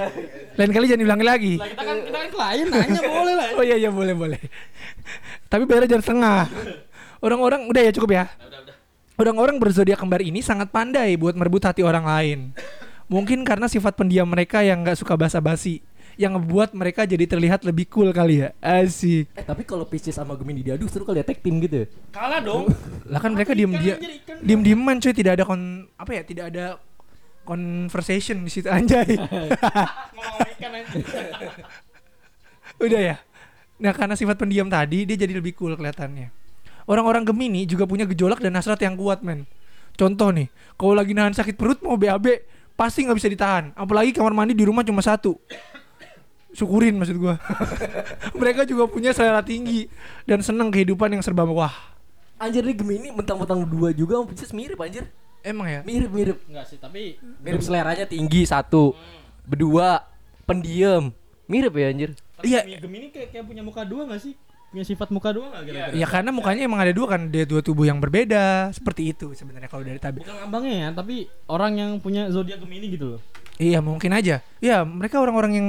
[0.60, 1.54] Lain kali jangan diulangi lagi.
[1.56, 3.48] Lah kita kan kita kan klien nanya boleh lah.
[3.56, 4.40] Oh iya iya boleh boleh.
[5.48, 6.40] Tapi bayar jangan setengah.
[7.24, 8.28] Orang-orang udah ya cukup ya.
[9.20, 12.40] Orang-orang berzodiak kembar ini sangat pandai buat merebut hati orang lain.
[13.12, 15.84] Mungkin karena sifat pendiam mereka yang nggak suka basa-basi,
[16.16, 18.56] yang ngebuat mereka jadi terlihat lebih cool kali ya.
[18.64, 19.28] Asik.
[19.36, 21.84] Eh, tapi kalau Pisces sama Gemini diadu seru kali ya tag team gitu.
[22.16, 22.72] Kalah dong.
[23.12, 24.00] Lah kan mereka diem dia
[24.40, 26.80] diem dieman cuy tidak ada kon apa ya tidak ada
[27.44, 29.20] conversation di situ anjay.
[32.88, 33.20] Udah ya.
[33.84, 36.40] Nah karena sifat pendiam tadi dia jadi lebih cool kelihatannya.
[36.90, 39.46] Orang-orang Gemini juga punya gejolak dan hasrat yang kuat men.
[39.94, 42.42] Contoh nih, kalau lagi nahan sakit perut mau BAB
[42.74, 43.70] pasti nggak bisa ditahan.
[43.78, 45.38] Apalagi kamar mandi di rumah cuma satu.
[46.50, 47.38] Syukurin maksud gua.
[48.42, 49.86] Mereka juga punya selera tinggi
[50.26, 51.70] dan senang kehidupan yang serba mewah.
[52.42, 55.06] Anjir nih Gemini mentang-mentang dua juga sama Pisces mirip anjir.
[55.46, 55.86] Emang ya?
[55.86, 56.38] Mirip mirip.
[56.50, 58.98] Enggak sih, tapi Mirip seleranya tinggi satu.
[59.46, 60.10] Berdua
[60.50, 61.14] pendiam.
[61.46, 62.10] Mirip ya anjir.
[62.42, 62.66] Iya.
[62.66, 62.78] Iya.
[62.82, 64.34] Gemini kayak kayak punya muka dua gak sih?
[64.70, 65.98] Punya sifat muka dua gak kira-kira?
[65.98, 69.66] Ya karena mukanya emang ada dua kan, dia dua tubuh yang berbeda, seperti itu sebenarnya
[69.66, 70.22] kalau dari tabib.
[70.22, 73.22] Bukan lambangnya ya, tapi orang yang punya zodiak Gemini gitu loh.
[73.60, 74.46] Iya mungkin aja.
[74.62, 75.68] Ya mereka orang-orang yang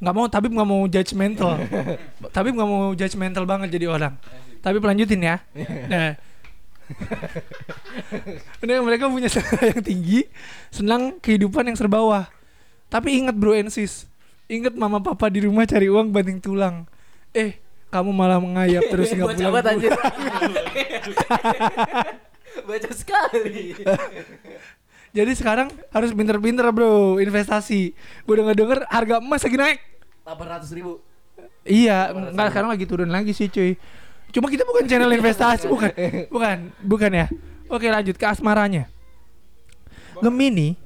[0.00, 1.60] nggak mau tabib nggak mau judgmental.
[2.34, 4.16] tabib nggak mau judgmental banget jadi orang.
[4.64, 5.36] Tapi lanjutin ya.
[5.88, 6.16] Nah.
[8.66, 10.26] Nah, mereka punya selera yang tinggi,
[10.74, 12.26] senang kehidupan yang serbawah.
[12.90, 14.10] Tapi ingat bro and sis,
[14.50, 16.90] ingat mama papa di rumah cari uang banting tulang.
[17.30, 19.50] Eh, kamu malah mengayap terus nggak pulang.
[19.50, 19.66] pulang.
[19.66, 19.90] anjir.
[22.70, 23.74] Baca sekali.
[25.10, 27.90] Jadi sekarang harus pinter-pinter bro investasi.
[28.22, 29.78] Gue denger denger harga emas lagi naik.
[30.22, 31.02] 800 ribu.
[31.66, 33.74] Iya, enggak sekarang lagi turun lagi sih cuy.
[34.30, 35.90] Cuma kita bukan channel investasi, bukan,
[36.34, 37.26] bukan, bukan ya.
[37.66, 38.86] Oke lanjut ke asmaranya.
[40.22, 40.78] Gemini.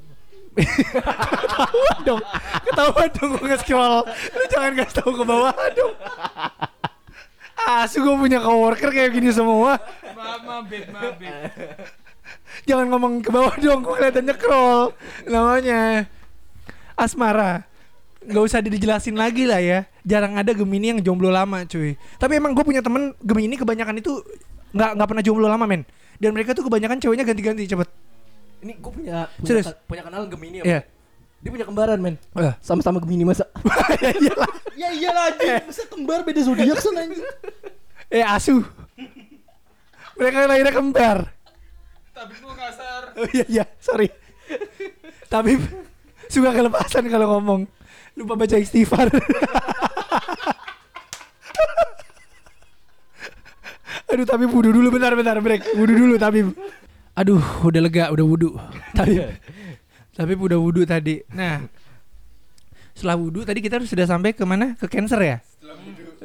[0.54, 2.22] ketahuan dong,
[2.62, 4.06] ketahuan dong gue nge-scroll.
[4.06, 5.94] Lu jangan kasih tahu ke bawah dong.
[7.64, 9.80] Asu gue punya coworker kayak gini semua.
[10.12, 11.16] Maaf, maaf, maaf.
[12.68, 14.92] Jangan ngomong ke bawah dong, gue kelihatannya scroll.
[15.28, 15.80] Namanya
[16.94, 17.64] Asmara.
[18.24, 19.84] Gak usah dijelasin lagi lah ya.
[20.04, 21.96] Jarang ada Gemini yang jomblo lama, cuy.
[22.16, 24.24] Tapi emang gue punya temen Gemini kebanyakan itu
[24.72, 25.84] nggak nggak pernah jomblo lama, men.
[26.16, 27.88] Dan mereka tuh kebanyakan ceweknya ganti-ganti cepet.
[28.64, 29.66] Ini gue punya punya, Serius?
[29.84, 30.64] punya kenalan Gemini ya.
[30.64, 30.80] Iya.
[31.44, 32.16] Dia punya kembaran, men.
[32.40, 32.54] Eh.
[32.64, 33.44] Sama-sama Gemini masa.
[34.00, 34.64] Iyalah.
[34.74, 37.22] Ya iyalah anjing, masa kembar beda zodiak san anjing.
[38.16, 38.64] eh asu.
[40.18, 41.30] Mereka lahirnya kembar.
[42.10, 43.02] Tapi gua kasar.
[43.20, 44.10] Oh iya iya, sorry.
[45.30, 45.54] Tapi
[46.26, 47.70] suka kelepasan kalau ngomong.
[48.18, 49.10] Lupa baca istighfar.
[54.10, 55.74] Aduh tapi wudhu dulu bentar bentar break.
[55.78, 56.42] Wudhu dulu tapi.
[57.14, 58.58] Aduh udah lega udah wudhu.
[58.94, 59.22] Tapi
[60.14, 61.20] tapi udah wudhu tadi.
[61.34, 61.66] Nah
[62.94, 64.78] setelah wudhu tadi kita sudah sampai ke mana?
[64.78, 65.36] Ke cancer ya?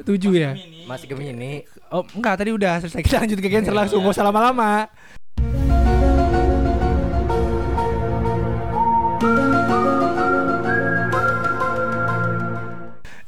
[0.06, 0.54] Tujuh ya.
[0.86, 1.66] Masih Gemini.
[1.90, 4.86] Oh enggak tadi udah selesai kita lanjut ke cancer langsung gak usah lama-lama.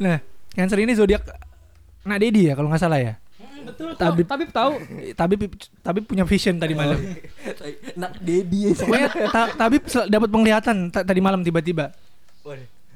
[0.02, 0.18] Nah,
[0.50, 1.22] cancer ini zodiak
[2.02, 3.14] Nak Dedi ya kalau nggak salah ya.
[3.66, 3.90] Betul.
[3.96, 4.26] Tabib.
[4.26, 4.72] Tabib tahu.
[5.14, 5.34] Tapi
[5.82, 6.98] tapi punya vision tadi malam.
[7.96, 8.72] Nak Dedi ya.
[8.74, 11.94] Pokoknya ta- Tabib dapat penglihatan ta- tadi malam tiba-tiba.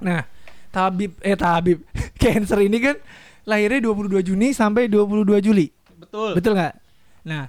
[0.02, 0.26] Nah,
[0.74, 1.80] Tabib eh Tabib
[2.22, 2.96] cancer ini kan
[3.46, 5.70] lahirnya 22 Juni sampai 22 Juli.
[5.96, 6.34] Betul.
[6.36, 6.74] Betul nggak?
[7.26, 7.46] Nah,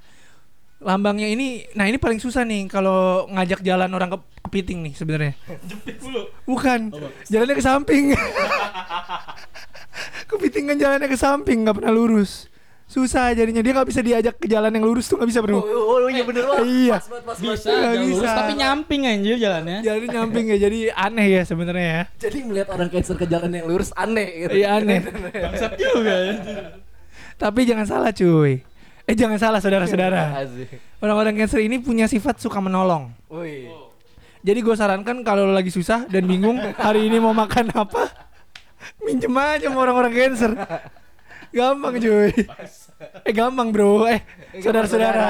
[0.77, 5.33] lambangnya ini, nah ini paling susah nih kalau ngajak jalan orang ke kepiting nih sebenarnya.
[5.65, 6.29] Jepit mulu.
[6.45, 6.93] Bukan,
[7.27, 8.13] jalannya ke samping.
[10.29, 12.45] kepiting kan jalannya ke samping, nggak pernah lurus.
[12.87, 15.59] Susah jadinya dia nggak bisa diajak ke jalan yang lurus tuh nggak bisa bro.
[15.59, 16.63] Oh, oh, iya bener banget.
[16.71, 16.97] Iya.
[17.03, 18.31] Bisa, Nggak jalan lurus, bisa.
[18.31, 19.77] tapi nyamping anjir jalannya.
[19.83, 22.03] Jalannya nyamping ya, jadi aneh ya sebenarnya ya.
[22.15, 24.55] Jadi melihat orang cancer ke jalan yang lurus aneh gitu.
[24.55, 25.03] Iya aneh.
[25.43, 26.15] Bangsat juga.
[27.35, 28.63] Tapi jangan salah cuy.
[29.07, 30.47] Eh jangan salah saudara-saudara.
[31.03, 33.11] Orang-orang cancer ini punya sifat suka menolong.
[33.27, 33.67] Wih.
[34.47, 38.07] Jadi gue sarankan kalau lo lagi susah dan bingung hari ini mau makan apa,
[39.03, 40.55] minjem aja sama orang-orang cancer.
[41.49, 42.31] Gampang cuy.
[43.23, 44.09] Eh gampang bro.
[44.09, 44.25] Eh
[44.57, 45.29] saudara-saudara,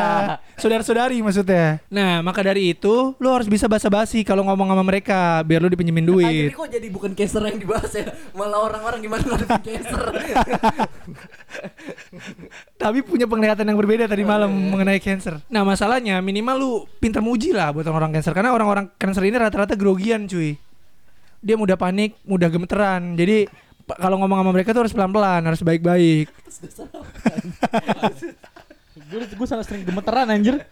[0.56, 1.84] saudara-saudari maksudnya.
[1.91, 6.03] Nah maka dari itu lo harus bisa basa-basi kalau ngomong sama mereka biar lo dipinjemin
[6.03, 6.47] Ah, duit.
[6.47, 9.99] jadi kok jadi bukan cancer yang dibahas ya Malah orang-orang gimana ngadepin cancer
[12.77, 15.41] Tapi punya penglihatan yang berbeda tadi malam mengenai cancer.
[15.49, 19.75] Nah masalahnya minimal lu pintar muji lah buat orang-orang cancer karena orang-orang cancer ini rata-rata
[19.75, 20.56] grogian cuy.
[21.38, 23.13] Dia mudah panik, mudah gemeteran.
[23.13, 23.45] Jadi
[23.95, 26.28] kalau ngomong sama mereka tuh harus pelan-pelan, harus baik-baik.
[29.08, 30.67] Gue gue salah sering gemeteran anjir.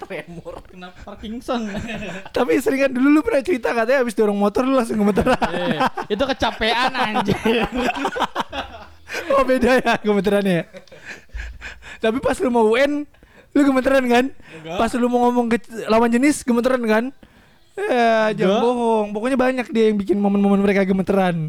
[0.00, 0.64] Tremor.
[0.64, 1.68] Kena Parkinson.
[2.36, 5.36] Tapi seringan dulu lu pernah cerita katanya habis dorong motor lu langsung gemeteran.
[5.52, 7.36] Eh, itu kecapean anjir.
[9.36, 10.64] oh beda ya gemeterannya.
[10.64, 10.64] ya?
[12.00, 13.04] Tapi pas lu mau UN,
[13.52, 14.24] lu gemeteran kan?
[14.80, 17.04] Pas lu mau ngomong ke lawan jenis gemeteran kan?
[17.72, 18.62] Ya, jangan Enggak.
[18.62, 19.06] bohong.
[19.10, 21.48] Pokoknya banyak dia yang bikin momen-momen mereka gemeteran.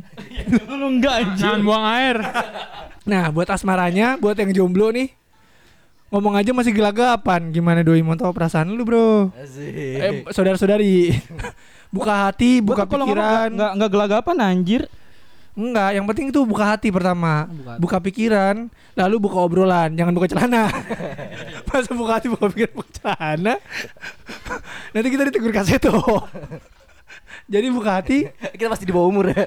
[0.69, 1.43] Lu enggak anjir.
[1.43, 2.17] Jangan buang air.
[3.03, 5.09] Nah, buat asmaranya, buat yang jomblo nih,
[6.07, 7.49] ngomong aja masih gelagapan.
[7.49, 9.33] Gimana doi mau tahu perasaan lu, bro?
[9.33, 9.73] Asik.
[9.97, 11.11] Eh, saudara-saudari,
[11.89, 13.49] buka hati, buka Gua pikiran.
[13.49, 14.81] nggak- nggak enggak gelagapan anjir.
[15.51, 17.43] Enggak, yang penting itu buka hati pertama.
[17.43, 20.71] Buka Buka, pikiran, lalu buka obrolan, jangan buka celana.
[21.71, 23.55] Masa buka hati, buka pikiran, buka celana.
[24.91, 25.95] Nanti kita ditegur kaseto.
[27.47, 29.43] Jadi buka hati, Kita pasti di bawah umur ya.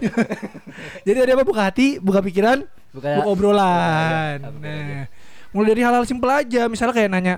[1.06, 4.38] jadi ada apa buka hati, buka pikiran, Buka buka obrolan.
[4.60, 5.08] Nah,
[5.52, 7.34] mulai dari hal-hal simpel aja, misalnya kayak nanya,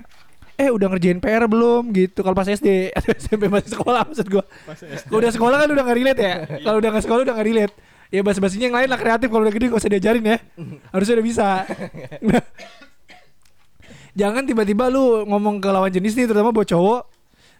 [0.57, 4.41] eh udah ngerjain PR belum gitu kalau pas SD atau SMP masih sekolah maksud gua
[5.05, 6.33] kalau udah sekolah kan udah nggak relate ya
[6.65, 7.75] kalau udah nggak sekolah udah nggak relate
[8.07, 10.37] Ya bahasa basinya yang lain lah kreatif kalau udah gede gak usah diajarin ya.
[10.95, 11.47] Harusnya udah bisa.
[14.17, 17.05] Jangan tiba-tiba lu ngomong ke lawan jenis nih terutama buat cowok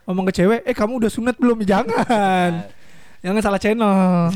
[0.10, 1.62] ngomong ke cewek, eh kamu udah sunat belum?
[1.62, 2.66] Jangan.
[3.24, 3.94] Jangan salah channel.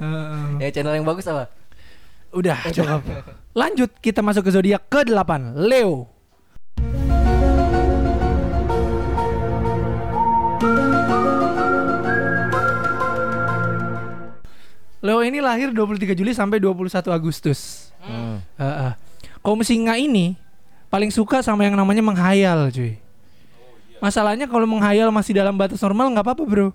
[0.00, 0.64] Heeh.
[0.64, 1.52] ya channel yang bagus apa?
[2.32, 3.04] Udah cukup.
[3.52, 6.08] Lanjut kita masuk ke zodiak ke-8, Leo.
[15.04, 17.92] Leo ini lahir 23 Juli sampai 21 Agustus.
[18.00, 18.40] Hmm.
[18.56, 18.96] Heeh.
[19.44, 20.45] Kaum singa ini
[20.96, 22.96] paling suka sama yang namanya menghayal, cuy.
[24.00, 26.68] Masalahnya kalau menghayal masih dalam batas normal nggak apa-apa, Bro.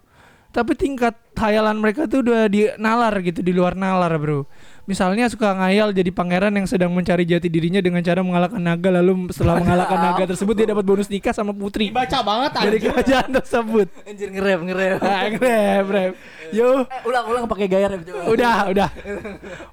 [0.53, 4.45] Tapi tingkat hayalan mereka tuh udah di nalar gitu, di luar nalar, Bro.
[4.83, 9.29] Misalnya suka ngayal jadi pangeran yang sedang mencari jati dirinya dengan cara mengalahkan naga lalu
[9.29, 13.87] setelah mengalahkan naga tersebut dia dapat bonus nikah sama putri Baca banget dari kerajaan tersebut.
[14.03, 14.97] Anjir nge-rap nge-rap.
[15.01, 16.13] Ah, rap, rap.
[16.51, 18.21] Yo, Eh, ulang ulang pakai gaya rap coba.
[18.27, 18.89] udah, udah.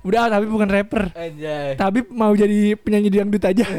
[0.05, 1.03] Udah, tapi bukan rapper.
[1.11, 1.75] Anjay.
[1.75, 3.65] Tapi mau jadi penyanyi dangdut aja.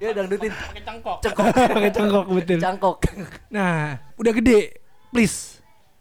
[0.00, 1.16] Ya dangdutin pakai cangkok.
[1.20, 2.56] Pakai congkok betul.
[2.56, 2.96] cangkok.
[3.52, 4.80] Nah, udah gede,
[5.12, 5.59] please.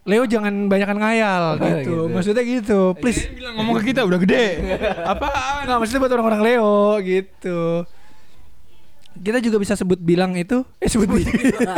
[0.09, 1.69] Leo jangan banyakan ngayal gitu.
[1.69, 1.95] Gitu.
[2.09, 3.29] Maksudnya gitu, please.
[3.29, 4.45] Dia bilang ngomong ke kita udah gede.
[5.13, 5.69] Apaan?
[5.69, 7.85] Nggak, maksudnya buat orang-orang Leo gitu.
[9.19, 11.77] Kita juga bisa sebut bilang itu, eh sebut bilang.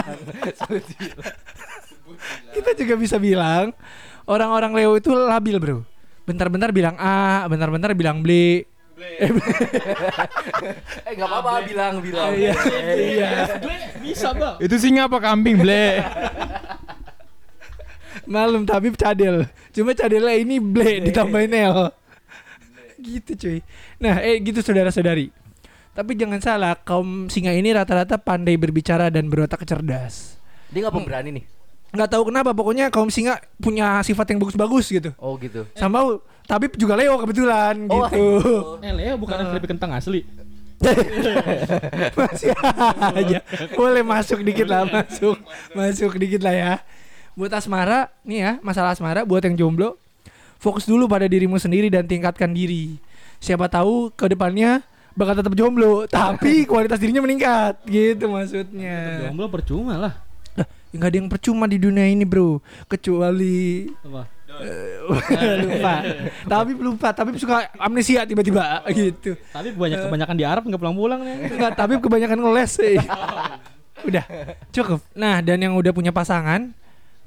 [2.55, 3.75] Kita juga bisa bilang
[4.23, 5.77] orang-orang Leo itu labil, Bro.
[6.23, 8.63] Bentar-bentar bilang A, bentar-bentar bilang B.
[9.01, 9.29] Eh,
[11.09, 12.31] Eh enggak apa-apa bilang bilang.
[12.37, 12.53] Iya,
[12.93, 13.31] iya.
[13.97, 14.61] Bisa, Bang.
[14.61, 16.05] Itu singa apa kambing, Ble?
[18.31, 19.43] Malum tapi cadel.
[19.75, 21.91] Cuma cadelnya ini ble ditambahin L.
[23.01, 23.59] gitu cuy.
[23.99, 25.33] Nah, eh gitu saudara-saudari.
[25.91, 30.39] Tapi jangan salah, kaum singa ini rata-rata pandai berbicara dan berotak cerdas.
[30.71, 31.45] Dia enggak pemberani nih.
[31.91, 35.11] Nggak tahu kenapa, pokoknya kaum singa punya sifat yang bagus-bagus gitu.
[35.19, 35.67] Oh gitu.
[35.75, 38.23] Sama tapi juga Leo kebetulan Oh, gitu.
[38.79, 40.23] Eh, Leo bukan lebih kentang asli.
[42.17, 42.49] Masih
[43.13, 43.39] aja.
[43.77, 45.37] Boleh masuk dikit lah, masuk.
[45.77, 46.73] Masuk dikit lah ya.
[47.41, 49.97] Buat asmara, nih ya, masalah asmara buat yang jomblo,
[50.61, 53.01] fokus dulu pada dirimu sendiri dan tingkatkan diri.
[53.41, 54.85] Siapa tahu ke depannya
[55.17, 59.25] bakal tetap jomblo, tapi kualitas dirinya meningkat, gitu maksudnya.
[59.25, 60.13] Jomblo percuma lah.
[60.53, 62.61] Lah, nggak ada yang percuma di dunia ini, Bro.
[62.85, 64.21] Kecuali Apa?
[65.65, 65.93] lupa.
[66.45, 69.33] tapi lupa, tapi suka amnesia tiba-tiba gitu.
[69.49, 71.57] Tapi banyak kebanyakan di Arab nggak pulang-pulang nih.
[71.73, 73.01] Tapi kebanyakan ngeles sih.
[74.13, 74.25] udah,
[74.69, 75.01] cukup.
[75.17, 76.77] Nah, dan yang udah punya pasangan,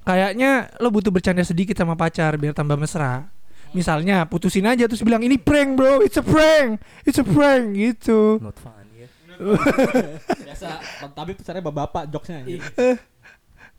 [0.05, 3.29] kayaknya lo butuh bercanda sedikit sama pacar biar tambah mesra.
[3.75, 8.39] Misalnya putusin aja terus bilang ini prank bro, it's a prank, it's a prank gitu.
[8.39, 9.09] Not funny ya.
[10.47, 10.79] Biasa,
[11.11, 12.47] tapi caranya bapak jokesnya.
[12.47, 12.63] anjing.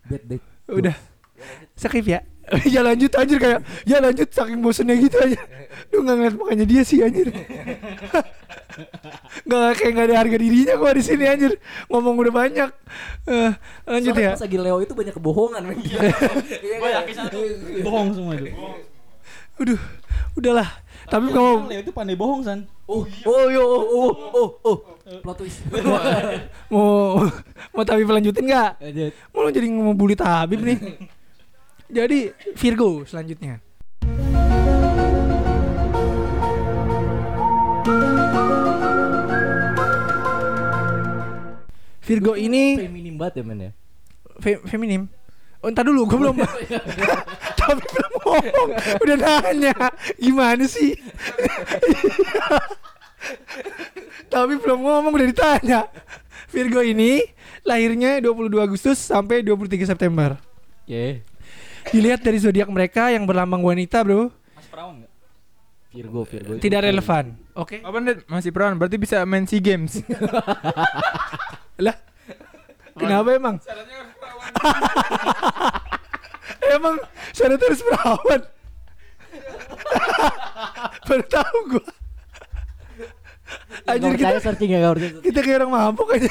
[0.04, 0.44] Bad date.
[0.68, 0.96] Udah,
[1.80, 2.20] skip ya.
[2.74, 5.40] ya lanjut anjir kayak ya lanjut saking bosennya gitu aja.
[5.90, 7.26] Lu nggak ngeliat mukanya dia sih anjir.
[9.46, 11.52] Gak kayak nggak ada harga dirinya kok di sini anjir.
[11.88, 12.70] Ngomong udah banyak.
[13.26, 13.50] Eh,
[13.88, 14.36] lanjut Soalnya ya.
[14.36, 15.78] Pas lagi Leo itu banyak kebohongan men.
[15.82, 17.26] Iya kan?
[17.82, 18.52] Bohong semua itu.
[19.56, 19.80] Udah,
[20.36, 20.68] udahlah.
[21.06, 22.60] Tapi kalau Leo itu pandai bohong san.
[22.86, 24.76] Oh, oh yo oh oh oh oh.
[25.22, 25.62] Plot twist.
[26.72, 27.18] mau
[27.74, 28.70] mau tapi lanjutin nggak?
[28.78, 29.12] Lanjut.
[29.34, 30.78] Mau jadi ngomong bully Tabib nih.
[31.86, 33.65] Jadi Virgo selanjutnya.
[42.06, 43.70] Virgo ini Feminim banget ya men ya.
[44.38, 45.10] fe- feminim.
[45.58, 46.36] Oh, entar dulu, gue belum
[47.58, 48.68] Tapi belum ngomong
[49.00, 49.74] Udah nanya
[50.14, 50.92] Gimana sih
[54.28, 55.80] Tapi belum ngomong udah ditanya
[56.46, 57.24] Virgo ini
[57.64, 60.36] Lahirnya 22 Agustus sampai 23 September
[60.84, 61.24] Ye.
[61.88, 65.12] Dilihat dari zodiak mereka yang berlambang wanita bro Mas perawan nggak?
[65.90, 66.50] Virgo, Virgo.
[66.60, 68.22] Tidak relevan Oke Apa nih?
[68.28, 69.98] Masih perawan, berarti bisa main SEA Games.
[71.80, 71.96] Lah
[72.96, 73.56] Kenapa emang
[76.66, 76.96] Emang
[77.36, 78.40] syaratnya harus perawan
[81.06, 81.86] Baru tahu gue
[83.86, 85.22] Nggak Anjir kita searching ya percaya.
[85.22, 86.26] kita kayak orang mabuk aja.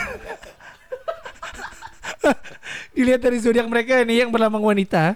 [2.91, 5.15] Dilihat dari zodiak mereka ini yang berlambang wanita.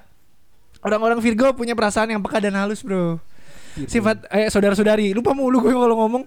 [0.80, 3.20] Orang-orang Virgo punya perasaan yang peka dan halus, Bro.
[3.88, 6.24] Sifat eh saudara-saudari, lupa mulu gue kalau ngomong.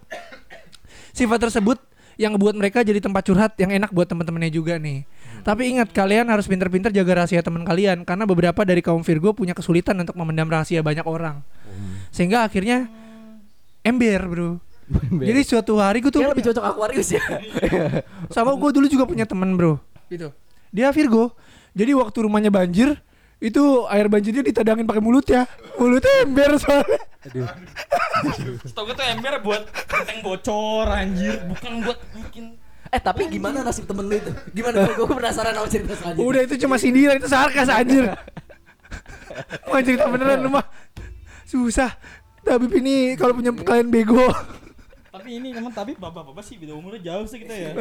[1.16, 1.80] Sifat tersebut
[2.20, 5.04] yang ngebuat mereka jadi tempat curhat yang enak buat teman-temannya juga nih.
[5.42, 9.52] Tapi ingat kalian harus pinter-pinter jaga rahasia teman kalian karena beberapa dari kaum Virgo punya
[9.56, 11.42] kesulitan untuk memendam rahasia banyak orang.
[12.14, 12.86] Sehingga akhirnya
[13.82, 14.50] ember, Bro.
[15.08, 17.22] Jadi suatu hari gue tuh Kayak lebih cocok Aquarius ya.
[18.34, 19.78] sama gue dulu juga punya temen bro
[20.12, 20.28] gitu
[20.68, 21.32] dia Virgo
[21.72, 22.98] jadi waktu rumahnya banjir
[23.42, 25.42] Itu air banjirnya ditadangin pakai mulut ya.
[25.74, 27.02] Mulutnya ember soalnya.
[28.62, 33.88] Setahu gue tuh ember buat genteng bocor anjir, bukan buat bikin Eh tapi gimana nasib
[33.88, 34.28] temen lu itu?
[34.52, 34.84] Gimana?
[34.92, 36.28] Gue penasaran sama cerita selanjutnya.
[36.28, 38.12] Udah itu cuma sindiran itu sarkas anjir.
[39.64, 40.66] Mau cerita beneran lu mah.
[41.48, 41.96] Susah.
[42.44, 44.28] Tapi ini kalau punya kalian bego.
[45.08, 47.72] Tapi ini emang tapi bapak-bapak sih beda umurnya jauh sih kita ya.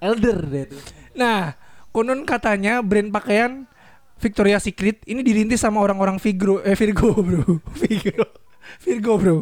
[0.00, 0.80] Elder deh tuh.
[1.12, 1.52] Nah,
[1.92, 3.68] konon katanya brand pakaian
[4.24, 8.24] Victoria Secret ini dirintis sama orang-orang Virgo, eh Virgo bro, Virgo,
[8.80, 9.36] Virgo bro.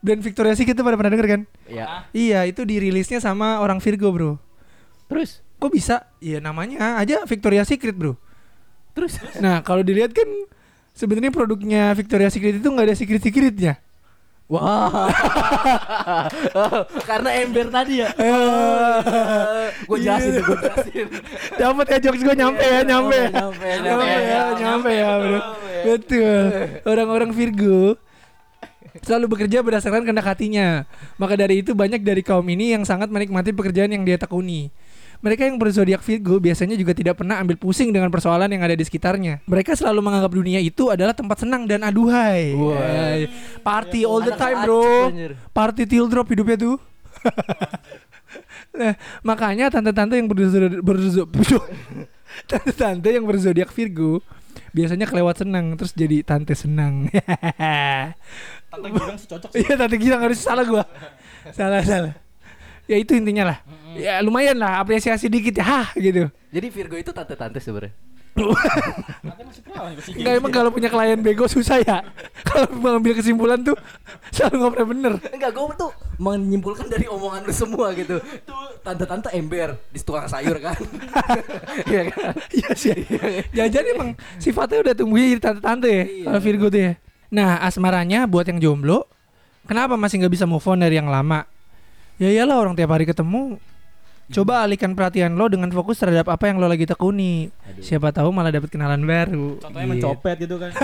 [0.00, 1.40] Brand Victoria Secret itu pada pernah denger kan?
[1.68, 2.08] Iya.
[2.16, 4.32] Iya, itu dirilisnya sama orang Virgo bro.
[5.10, 6.06] Terus Kok bisa?
[6.22, 8.14] Iya namanya aja Victoria Secret bro.
[8.94, 10.26] terus Nah kalau dilihat kan
[10.94, 13.82] sebenarnya produknya Victoria Secret itu nggak ada secret secretnya.
[14.48, 15.12] Wah.
[17.08, 18.08] Karena ember tadi ya.
[19.84, 21.06] gue jelasin, gue jelasin.
[21.60, 23.28] Dapat ya jokes gue nyampe ya, nyampe ya.
[23.28, 25.40] Nyampe, Nyampe ya, nyampe ya, bro.
[25.84, 26.44] Betul.
[26.88, 28.00] Orang-orang Virgo
[29.04, 30.88] selalu bekerja berdasarkan kehendak hatinya.
[31.20, 34.72] Maka dari itu banyak dari kaum ini yang sangat menikmati pekerjaan yang dia tekuni.
[35.18, 38.86] Mereka yang berzodiak Virgo biasanya juga tidak pernah ambil pusing dengan persoalan yang ada di
[38.86, 39.42] sekitarnya.
[39.50, 42.54] Mereka selalu menganggap dunia itu adalah tempat senang dan aduhai.
[42.54, 43.26] Eh,
[43.66, 45.10] Party all the time, bro.
[45.50, 46.78] Party till drop hidupnya tuh.
[48.78, 48.94] nah,
[49.26, 51.28] makanya tante-tante yang berzodiak
[52.50, 54.22] tante-tante yang berzodiak Virgo
[54.70, 57.10] biasanya kelewat senang terus jadi tante senang.
[58.70, 59.66] tante bilang sih cocok sih.
[59.66, 60.84] Iya tante Gilang harus salah gua.
[61.50, 62.14] salah salah.
[62.88, 63.58] Ya itu intinya lah.
[63.94, 66.32] Ya lumayan lah apresiasi dikit ya hah gitu.
[66.48, 67.92] Jadi Virgo itu tante-tante sebenarnya.
[70.14, 72.06] Enggak emang kalau punya klien bego susah ya.
[72.46, 73.74] kalau mengambil kesimpulan tuh
[74.30, 75.12] selalu nggak pernah bener.
[75.34, 78.22] Enggak, gue tuh menyimpulkan dari omongan lu semua gitu.
[78.82, 80.78] Tante-tante ember di tukang sayur kan.
[81.88, 82.32] Iya kan?
[82.52, 82.96] Iya sih.
[83.54, 86.04] Jajan emang sifatnya udah tumbuh jadi tante-tante ya.
[86.04, 86.24] Iya.
[86.30, 86.92] Kalau Virgo tuh ya.
[87.28, 89.04] Nah asmaranya buat yang jomblo,
[89.68, 91.44] kenapa masih nggak bisa move on dari yang lama?
[92.18, 93.62] Ya iyalah orang tiap hari ketemu.
[94.28, 97.48] Coba alihkan perhatian lo dengan fokus terhadap apa yang lo lagi tekuni.
[97.80, 99.56] Siapa tahu malah dapat kenalan baru.
[99.56, 99.92] Contohnya Gitu.
[99.96, 100.70] mencopet gitu kan.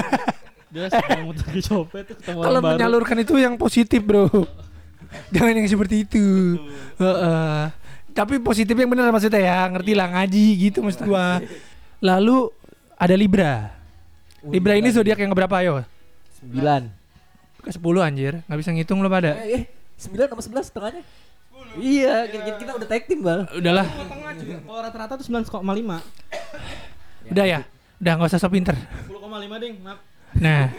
[1.70, 4.26] Copet ketemu Kalau menyalurkan itu yang positif bro.
[5.34, 6.58] Jangan yang seperti itu.
[6.98, 7.70] Heeh.
[8.14, 11.38] Tapi positif yang benar maksudnya ya, ngerti lah ngaji gitu maksud gua.
[12.02, 12.50] Lalu
[12.94, 13.74] ada Libra.
[14.42, 15.82] Libra ini zodiak yang keberapa ayo?
[16.38, 16.90] Sembilan.
[17.62, 19.40] Ke 10 anjir, nggak bisa ngitung lo pada.
[19.40, 19.62] Eh, eh,
[19.98, 21.02] sembilan sama sebelas setengahnya.
[21.74, 23.50] Iya, kita, kita udah tag team bal.
[23.50, 23.86] Udahlah.
[23.86, 25.50] Kalau rata-rata tuh 9,5.
[27.32, 27.60] udah ya.
[27.98, 28.76] Udah nggak usah sok pinter.
[29.10, 29.74] 10,5 ding.
[29.82, 29.98] Maaf.
[30.38, 30.70] Nah,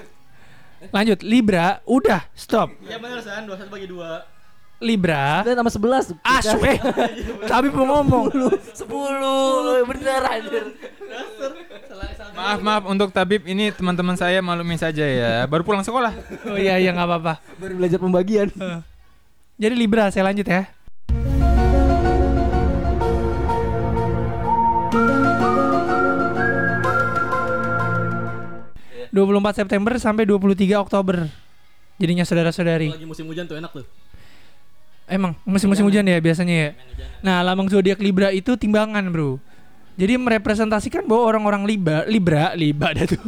[0.92, 2.76] lanjut Libra, udah stop.
[2.84, 4.36] Iya benar San, 21 bagi 2.
[4.84, 6.06] Libra, Sembilan sama sebelas.
[6.20, 6.76] asu eh.
[7.52, 8.28] Tapi mau ngomong.
[8.76, 10.76] Sepuluh, bener anjir.
[12.36, 15.48] Maaf maaf untuk tabib ini teman-teman saya maklumin saja ya.
[15.48, 16.12] Baru pulang sekolah.
[16.52, 17.34] Oh iya iya nggak apa-apa.
[17.56, 18.52] Baru belajar pembagian.
[19.56, 20.68] Jadi Libra, saya lanjut ya.
[29.16, 31.32] ...24 September sampai 23 Oktober...
[31.96, 32.92] ...jadinya saudara-saudari...
[32.92, 33.88] Lagi musim hujan tuh enak tuh.
[35.08, 36.70] ...emang musim-musim hujan ya biasanya ya...
[37.24, 39.40] ...nah lambang zodiak Libra itu timbangan bro...
[39.96, 42.04] ...jadi merepresentasikan bahwa orang-orang Libra...
[42.04, 42.52] ...Libra...
[42.60, 43.24] ...Libra ada tuh...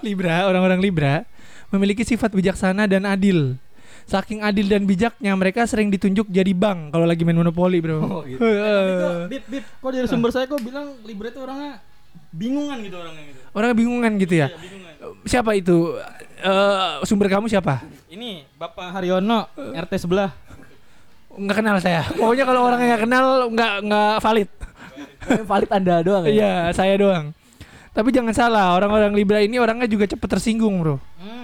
[0.00, 1.28] Libra, orang-orang Libra
[1.68, 3.60] memiliki sifat bijaksana dan adil.
[4.08, 8.00] Saking adil dan bijaknya, mereka sering ditunjuk jadi bank kalau lagi main monopoli, bro.
[8.00, 8.40] Oh, gitu.
[8.40, 9.28] Heeh.
[9.28, 11.84] Bib, bib, kok dari sumber saya kok bilang Libra itu orangnya
[12.32, 13.40] bingungan gitu orangnya gitu.
[13.52, 14.48] Orang bingungan gitu ya.
[14.48, 14.92] Iya, bingungan.
[15.28, 15.76] Siapa itu?
[16.40, 17.84] Eh, sumber kamu siapa?
[18.08, 20.32] Ini Bapak Haryono RT sebelah.
[21.36, 22.02] Nggak kenal saya.
[22.08, 24.50] Pokoknya kalau orangnya nggak kenal, nggak nggak valid.
[25.28, 26.32] Yang valid anda doang ya.
[26.32, 27.36] Iya, saya doang.
[27.92, 30.96] Tapi jangan salah, orang-orang Libra ini orangnya juga cepet tersinggung, bro.
[31.18, 31.37] Hmm.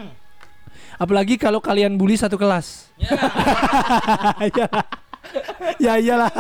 [0.95, 2.91] Apalagi kalau kalian bully satu kelas.
[2.97, 3.11] Ya,
[4.49, 4.67] ya,
[5.85, 6.31] ya iyalah.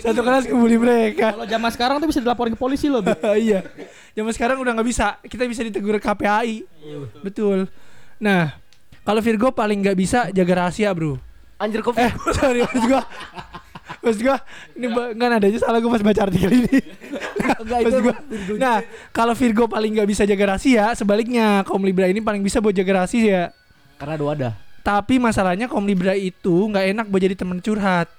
[0.00, 1.32] Satu kelas ngebully mereka.
[1.32, 3.00] kalau zaman sekarang tuh bisa dilaporin ke polisi loh,
[3.38, 3.62] iya.
[4.12, 5.18] Zaman sekarang udah nggak bisa.
[5.20, 6.66] Kita bisa ditegur KPAI.
[7.20, 7.70] betul.
[8.16, 8.54] Nah,
[9.02, 11.18] kalau Virgo paling nggak bisa jaga rahasia, bro.
[11.54, 13.02] Anjir kok Eh, sorry maksud gua.
[14.00, 14.36] Maksud gua
[14.74, 16.78] ini ba- nggak nadanya salah gua pas baca artikel ini.
[17.62, 18.14] enggak itu Maksud gua.
[18.26, 18.54] Virgo.
[18.56, 18.76] Nah,
[19.10, 23.04] kalau Virgo paling nggak bisa jaga rahasia, sebaliknya kaum Libra ini paling bisa buat jaga
[23.04, 23.54] rahasia.
[23.98, 24.52] Karena ada wadah.
[24.84, 28.12] Tapi masalahnya kaum Libra itu nggak enak buat jadi teman curhat.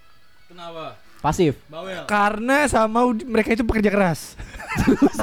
[0.49, 0.97] Kenapa?
[1.21, 1.57] Pasif.
[1.69, 2.05] Bawel.
[2.05, 4.33] Karena sama mereka itu pekerja keras.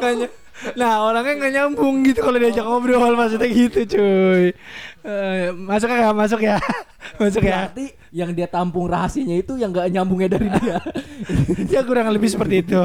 [0.00, 0.43] Ny-
[0.78, 4.54] nah orangnya nggak nyambung gitu kalau diajak ngobrol maksudnya gitu cuy.
[5.04, 6.56] Eh, masuk ya masuk ya.
[7.20, 7.68] Masuk ya.
[7.68, 10.80] Berarti yang dia tampung rahasianya itu yang nggak nyambungnya dari dia.
[11.76, 12.80] ya kurang lebih seperti itu.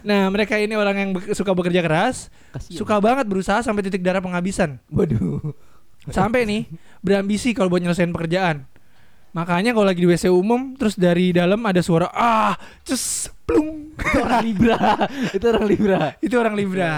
[0.00, 2.80] Nah, mereka ini orang yang be- suka bekerja keras, Kasian.
[2.80, 4.80] suka banget berusaha sampai titik darah penghabisan.
[4.88, 5.52] Waduh.
[6.08, 6.72] Sampai nih
[7.04, 8.64] berambisi kalau buat nyelesain pekerjaan.
[9.30, 13.94] Makanya kalau lagi di WC umum terus dari dalam ada suara ah, cus, plung.
[14.00, 14.78] Itu orang Libra.
[15.36, 16.00] itu orang Libra.
[16.18, 16.92] itu orang Libra.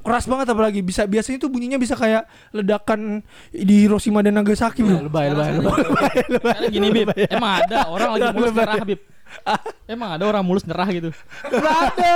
[0.00, 2.24] Keras banget apalagi bisa biasanya tuh bunyinya bisa kayak
[2.56, 3.20] ledakan
[3.52, 5.06] di Hiroshima dan Nagasaki, Bro.
[5.12, 5.80] Lebay, lebay, lebay.
[6.40, 8.36] Karena gini Bib, emang ada orang lagi Lebay.
[8.40, 9.00] mulus nyerah Bib.
[9.86, 11.10] Emang ada orang mulus nyerah gitu.
[11.46, 12.14] Gak ada.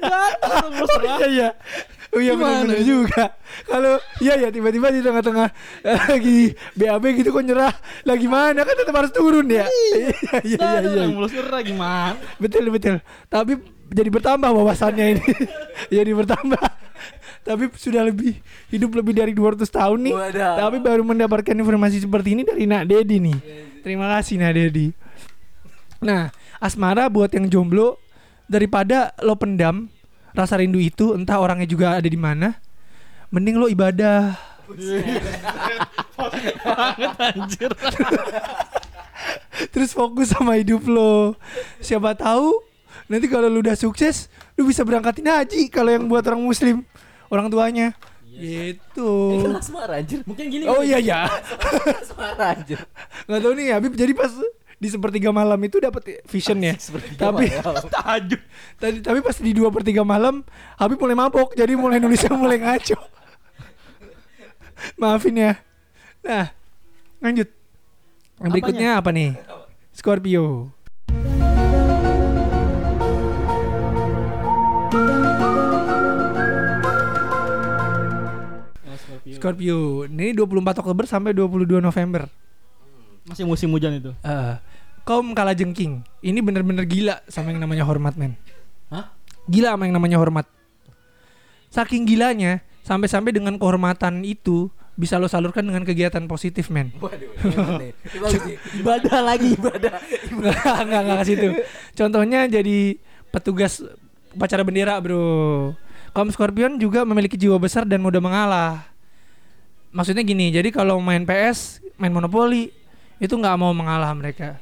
[0.00, 1.18] Gak ada orang mulus nyerah.
[1.20, 1.48] Iya iya.
[2.12, 3.40] Oh iya benar juga.
[3.64, 5.48] Kalau iya ya tiba-tiba di tengah-tengah
[5.80, 6.38] eh, lagi
[6.76, 7.72] BAB gitu kok nyerah.
[8.04, 9.64] Lagi mana kan tetap harus turun ya.
[9.64, 10.12] Iya
[10.44, 11.04] iya iya iya.
[11.08, 12.20] mulus nyerah gimana?
[12.36, 13.00] Betul betul.
[13.32, 13.56] Tapi
[13.88, 15.24] jadi bertambah wawasannya ini.
[15.96, 16.60] jadi bertambah.
[17.42, 18.38] Tapi sudah lebih
[18.68, 20.14] hidup lebih dari 200 tahun nih.
[20.14, 20.52] Wadah.
[20.68, 23.38] Tapi baru mendapatkan informasi seperti ini dari Nak Dedi nih.
[23.80, 24.92] Terima kasih Nak Dedi.
[26.04, 26.28] Nah,
[26.60, 27.96] asmara buat yang jomblo
[28.52, 29.88] daripada lo pendam
[30.32, 32.56] rasa rindu itu entah orangnya juga ada di mana,
[33.32, 34.36] mending lo ibadah.
[36.64, 37.70] Banget anjir.
[39.72, 41.36] Terus fokus sama hidup lo.
[41.78, 42.60] Siapa tahu
[43.06, 46.82] nanti kalau lu udah sukses, lu bisa berangkatin haji kalau yang buat orang muslim,
[47.28, 47.92] orang tuanya.
[48.32, 49.12] Gitu.
[49.38, 50.24] Itu asmara anjir.
[50.24, 50.64] Mungkin gini.
[50.64, 51.28] Oh iya ya.
[52.00, 52.80] Asmara anjir.
[53.28, 54.32] Nggak tahu nih Habib jadi pas
[54.82, 56.74] di sepertiga malam itu dapat vision ya.
[57.14, 57.54] Tapi
[57.94, 58.40] tahajud.
[58.82, 60.42] tadi tapi pas di dua per tiga malam
[60.74, 62.98] Habib mulai mabok jadi mulai nulisnya mulai ngaco.
[64.98, 65.52] Maafin ya.
[66.26, 66.50] Nah,
[67.22, 67.46] lanjut.
[68.42, 69.38] Yang berikutnya apa nih?
[69.94, 70.74] Scorpio.
[79.30, 80.10] Scorpio.
[80.10, 82.26] Ini 24 Oktober sampai 22 November.
[83.22, 84.10] Masih musim hujan itu.
[84.26, 84.54] Eh,
[85.02, 86.02] kaum jengking.
[86.22, 88.38] Ini bener-bener gila sama yang namanya hormat, men.
[88.90, 89.10] Hah?
[89.50, 90.46] Gila sama yang namanya hormat.
[91.72, 96.92] Saking gilanya, sampai-sampai dengan kehormatan itu bisa lo salurkan dengan kegiatan positif, men.
[97.00, 97.32] Waduh.
[98.80, 99.96] Ibadah lagi ibadah.
[100.28, 101.48] Enggak, enggak, enggak ke situ.
[101.96, 103.00] Contohnya jadi
[103.32, 103.80] petugas
[104.36, 105.72] upacara bendera, Bro.
[106.12, 108.84] Kaum Scorpion juga memiliki jiwa besar dan mudah mengalah.
[109.92, 112.72] Maksudnya gini, jadi kalau main PS, main monopoli,
[113.16, 114.60] itu nggak mau mengalah mereka.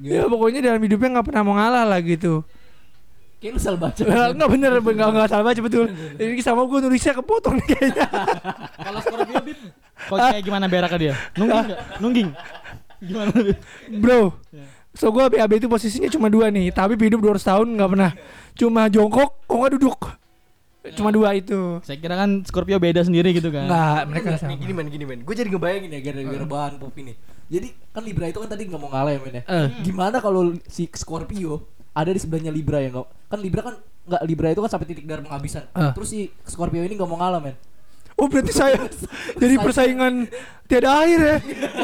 [0.00, 2.44] Ya pokoknya dalam hidupnya nggak pernah mau ngalah lah gitu.
[3.40, 4.02] Kayak lu salah baca.
[4.36, 5.88] Nggak bener, nggak nggak salah baca betul.
[6.20, 8.06] Ini sama gue nulisnya kepotong nih kayaknya.
[8.76, 9.58] Kalau Scorpio Bib,
[9.96, 11.14] kok kayak gimana beraknya dia?
[11.40, 11.80] Nungging enggak?
[12.04, 12.28] Nungging.
[13.00, 13.32] Gimana?
[13.96, 14.36] Bro,
[14.92, 18.12] so gue BAB itu posisinya cuma dua nih, tapi hidup 200 tahun nggak pernah.
[18.52, 20.19] Cuma jongkok, kok nggak duduk.
[20.96, 21.76] Cuma dua itu.
[21.84, 23.68] Saya kira kan Scorpio beda sendiri gitu kan.
[23.68, 24.56] Enggak, mereka sama.
[24.56, 25.20] gini men, gini men.
[25.28, 27.12] Gue jadi ngebayangin ya gara-gara bahan pop ini.
[27.52, 29.42] Jadi kan Libra itu kan tadi nggak mau ngalah ya men ya.
[29.44, 29.68] Eh.
[29.84, 33.06] Gimana kalau si Scorpio ada di sebelahnya Libra ya nggak?
[33.28, 33.74] Kan Libra kan
[34.08, 35.68] nggak Libra itu kan sampai titik darah penghabisan.
[35.68, 35.92] Eh.
[35.92, 37.56] Terus si Scorpio ini nggak mau ngalah men.
[38.16, 38.76] Oh berarti saya
[39.40, 40.32] jadi persaingan
[40.64, 41.36] tiada akhir ya.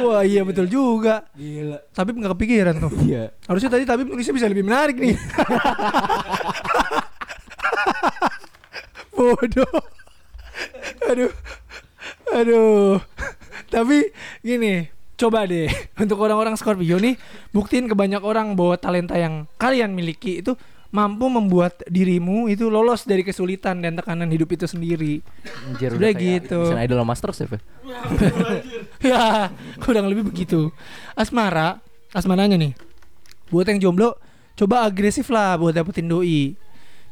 [0.08, 1.28] Wah iya betul juga.
[1.36, 1.84] Gila.
[1.92, 2.92] Tapi nggak kepikiran tuh.
[3.04, 3.36] Iya.
[3.44, 5.16] Harusnya tadi tapi nulisnya bisa lebih menarik nih.
[9.16, 9.76] Bodoh.
[11.08, 11.32] Aduh.
[12.36, 13.00] Aduh.
[13.66, 14.12] Tapi
[14.44, 14.86] gini,
[15.16, 17.16] coba deh untuk orang-orang Scorpio nih
[17.50, 20.54] buktiin ke banyak orang bahwa talenta yang kalian miliki itu
[20.94, 25.20] mampu membuat dirimu itu lolos dari kesulitan dan tekanan hidup itu sendiri.
[25.66, 26.60] Anjir, Udah gitu.
[26.72, 27.60] Bisa idol master chef ya.
[29.12, 29.24] ya,
[29.82, 30.70] kurang lebih begitu.
[31.18, 31.82] Asmara,
[32.14, 32.72] asmaranya nih.
[33.50, 34.16] Buat yang jomblo,
[34.56, 36.54] coba agresif lah buat dapetin doi.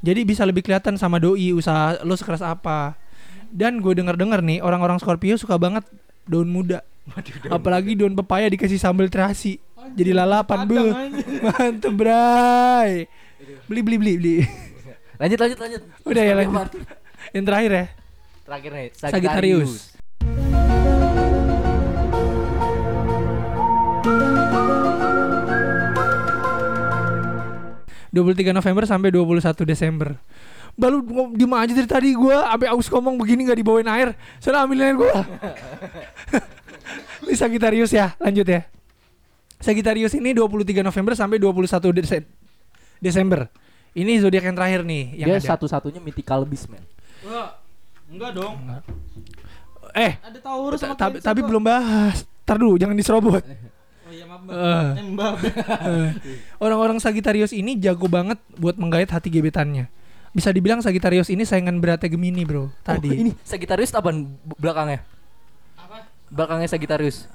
[0.05, 2.92] Jadi bisa lebih kelihatan sama doi usaha lo sekeras apa.
[3.48, 5.88] Dan gue denger-denger nih orang-orang Scorpio suka banget
[6.28, 6.84] daun muda.
[7.48, 9.57] Apalagi daun pepaya dikasih sambal terasi.
[9.96, 10.76] Jadi lalapan be.
[11.48, 13.09] Mantep bray.
[13.64, 14.36] Beli beli beli beli.
[15.16, 15.82] Lanjut lanjut lanjut.
[16.05, 16.68] Udah ya lanjut.
[17.32, 17.86] Yang terakhir ya.
[18.44, 19.93] Terakhir nih, Sagittarius.
[28.14, 30.14] 23 November sampai 21 Desember.
[30.74, 31.02] Baru
[31.34, 34.14] diem aja dari tadi gua sampai aus ngomong begini nggak dibawain air.
[34.38, 35.10] Sana ambil air gua.
[37.26, 38.62] ini Sagittarius ya, lanjut ya.
[39.58, 42.26] Sagittarius ini 23 November sampai 21 Dese-
[42.98, 43.50] Desember.
[43.94, 46.82] Ini zodiak yang terakhir nih yang Dia satu-satunya mythical beast man.
[47.22, 47.48] Enggak.
[48.10, 48.54] Enggak dong.
[49.94, 52.26] Eh, Ada Taurus sama tapi belum bahas.
[52.44, 53.40] Ntar dulu, jangan diserobot.
[54.49, 55.01] Oh iya Eh.
[55.01, 55.32] Eh.
[55.90, 56.11] Eh,
[56.61, 59.88] Orang-orang Sagittarius ini jago banget buat menggait hati gebetannya.
[60.34, 62.74] Bisa dibilang Sagittarius ini saingan beratnya Gemini, Bro.
[62.82, 63.11] Tadi.
[63.11, 64.11] Oh, ini Sagittarius apa
[64.59, 65.07] belakangnya?
[66.28, 67.30] Belakangnya Sagittarius.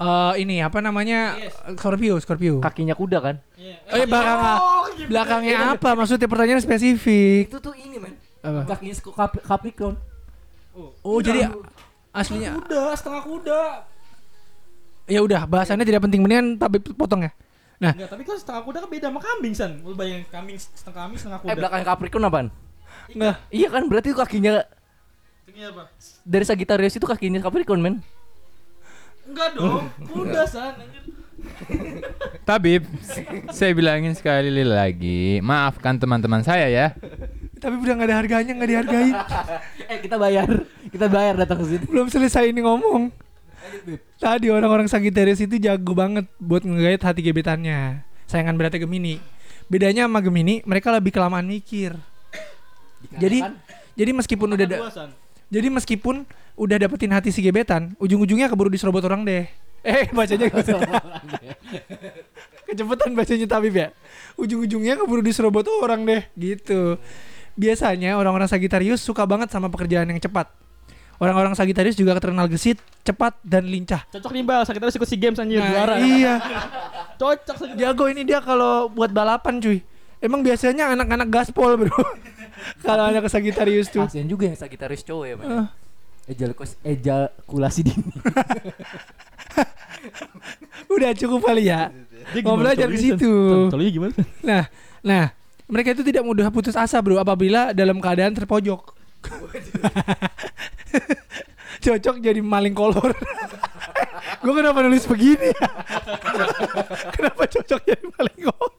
[0.00, 1.36] Eh, ini apa namanya?
[1.76, 2.62] Scorpio, Scorpio.
[2.64, 3.36] Kakinya kuda kan?
[3.92, 4.40] Eh belakang
[5.10, 5.92] belakangnya apa?
[5.92, 7.52] Maksudnya pertanyaan spesifik.
[7.52, 8.14] Itu tuh ini men.
[8.40, 8.76] Apa?
[8.76, 8.94] Kakinya
[9.44, 9.96] Capricorn.
[11.04, 11.50] Oh, jadi
[12.14, 13.62] aslinya Kuda, setengah kuda.
[15.10, 17.32] Ya udah bahasannya tidak penting mendingan tapi potong ya.
[17.80, 19.72] Nah, Enggak, tapi kan setengah kuda kan beda sama kambing, San.
[19.80, 21.50] Lu bayangin kambing setengah kambing, setengah kuda.
[21.50, 22.48] Eh belakang Capricorn apaan?
[23.10, 23.36] enggak.
[23.50, 24.62] Iya kan berarti itu kakinya
[25.50, 25.90] Ini apa?
[26.22, 27.94] dari Sagittarius itu kakinya Capricorn men.
[29.26, 30.76] Enggak dong, kuda, San.
[32.44, 32.84] Tabib,
[33.48, 36.92] saya bilangin sekali lagi, maafkan teman-teman saya ya.
[37.56, 39.14] Tapi udah nggak ada harganya, nggak dihargain.
[39.92, 40.48] eh kita bayar,
[40.92, 41.84] kita bayar datang ke sini.
[41.88, 43.08] Belum selesai ini ngomong.
[44.16, 48.04] Tadi orang-orang Sagittarius itu jago banget buat ngegait hati gebetannya.
[48.26, 49.18] Sayangan beratnya Gemini.
[49.66, 51.94] Bedanya sama Gemini, mereka lebih kelamaan mikir.
[53.16, 53.40] Jadi
[53.94, 54.80] jadi meskipun udah da-
[55.48, 56.22] jadi meskipun
[56.54, 59.48] udah dapetin hati si gebetan, ujung-ujungnya keburu diserobot orang deh.
[59.80, 60.76] Eh, bacanya gitu.
[62.68, 63.88] Kecepatan bacanya Tabib ya.
[64.36, 67.00] Ujung-ujungnya keburu diserobot orang deh, gitu.
[67.56, 70.52] Biasanya orang-orang Sagittarius suka banget sama pekerjaan yang cepat.
[71.20, 74.08] Orang-orang Sagittarius juga terkenal gesit, cepat dan lincah.
[74.08, 74.64] Cocok nih, Bal.
[74.64, 75.94] Harus ikut SEA Games anjir, Nah, juara.
[76.00, 76.40] iya.
[77.20, 77.92] Cocok Sagittarius.
[77.92, 79.84] Jago ini dia kalau buat balapan cuy.
[80.16, 81.92] Emang biasanya anak-anak gaspol bro.
[82.88, 84.08] kalau anak Sagittarius tuh.
[84.08, 85.48] Kasian juga yang Sagittarius cowok ya men.
[85.48, 85.66] Eh.
[86.30, 88.00] Ejakulasi, ejakulasi dini.
[90.94, 91.90] Udah cukup kali ya.
[92.32, 93.04] Dia Mau gimana belajar ke San?
[93.16, 93.32] situ.
[93.72, 94.12] Gimana?
[94.44, 94.64] Nah,
[95.00, 95.24] nah,
[95.66, 98.99] mereka itu tidak mudah putus asa bro apabila dalam keadaan terpojok.
[101.80, 103.12] Cocok jadi maling kolor.
[104.44, 105.52] Gue kenapa nulis begini?
[105.52, 105.68] ya?
[107.16, 108.72] kenapa cocok jadi maling kolor?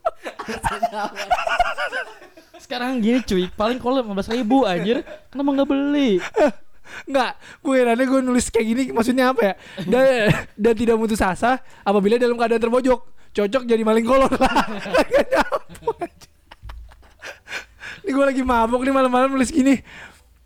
[2.57, 6.17] Sekarang gini cuy, paling kalau 15 ribu anjir, kenapa nggak beli?
[7.05, 9.53] Enggak, gue herannya gue nulis kayak gini maksudnya apa ya?
[9.85, 10.05] Dan,
[10.57, 13.01] dan tidak putus asa apabila dalam keadaan terpojok.
[13.31, 14.65] Cocok jadi maling kolor lah.
[18.01, 19.77] Ini gue lagi mabuk nih malam-malam nulis gini.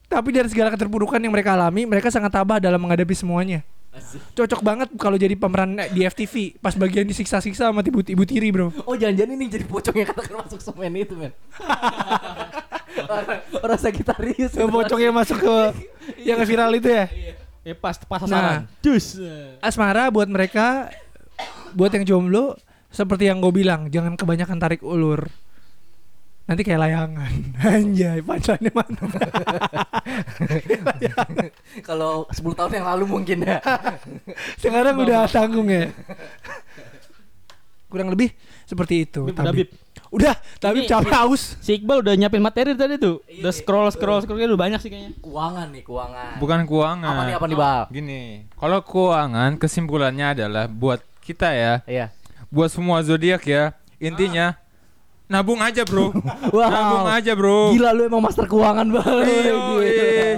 [0.05, 3.65] Tapi dari segala keterpurukan yang mereka alami, mereka sangat tabah dalam menghadapi semuanya.
[4.35, 8.67] Cocok banget kalau jadi pemeran di FTV pas bagian disiksa-siksa sama ibu, ibu tiri bro.
[8.83, 11.31] Oh jangan-jangan ini jadi pocongnya katakan masuk semen itu men.
[13.07, 14.51] orang, orang Sagittarius.
[14.51, 15.55] Yang pocongnya masuk ke
[16.27, 17.07] yang viral itu ya.
[17.63, 18.67] Ya pas pas sasaran.
[18.83, 19.15] Jus.
[19.63, 20.91] Asmara buat mereka
[21.71, 22.59] buat yang jomblo
[22.91, 25.27] seperti yang gue bilang jangan kebanyakan tarik ulur
[26.45, 29.01] nanti kayak layangan anjay pancelannya mana
[31.81, 33.57] Kalau 10 tahun yang lalu mungkin ya.
[34.61, 35.89] sekarang udah tanggung ya
[37.85, 38.33] kurang lebih
[38.65, 39.69] seperti itu Tabib.
[40.11, 43.19] udah, tapi capek haus Si Iqbal udah nyiapin materi tadi tuh.
[43.41, 45.11] Udah scroll scroll scroll udah banyak sih kayaknya.
[45.19, 46.31] Keuangan nih, keuangan.
[46.39, 47.11] Bukan keuangan.
[47.13, 47.81] Apa nih apa nih, Bal?
[47.89, 48.21] Gini,
[48.55, 52.05] kalau keuangan kesimpulannya adalah buat kita ya, Iya.
[52.47, 54.55] buat semua zodiak ya, intinya
[55.25, 56.13] nabung aja bro,
[56.55, 56.69] Wow.
[56.69, 57.73] nabung aja bro.
[57.73, 59.25] Gila lu emang master keuangan banget.
[59.25, 60.31] Iya, iya.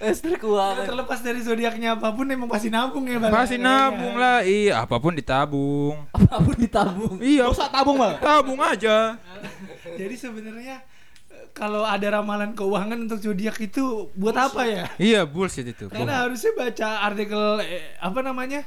[0.00, 0.84] Master keuangan.
[0.84, 3.28] terlepas dari zodiaknya apa pun emang pasti nabung ya Bang.
[3.30, 5.96] Pasti nabung lah, iya apa pun ditabung.
[6.10, 7.16] Apa pun ditabung.
[7.20, 8.16] Iya, usah tabung bang.
[8.20, 9.16] tabung aja.
[10.00, 10.80] jadi sebenarnya
[11.28, 15.86] eh, kalau ada ramalan keuangan untuk zodiak itu buat apa ya Iya bullshit itu.
[15.86, 18.64] Karena harusnya baca artikel eh, apa namanya?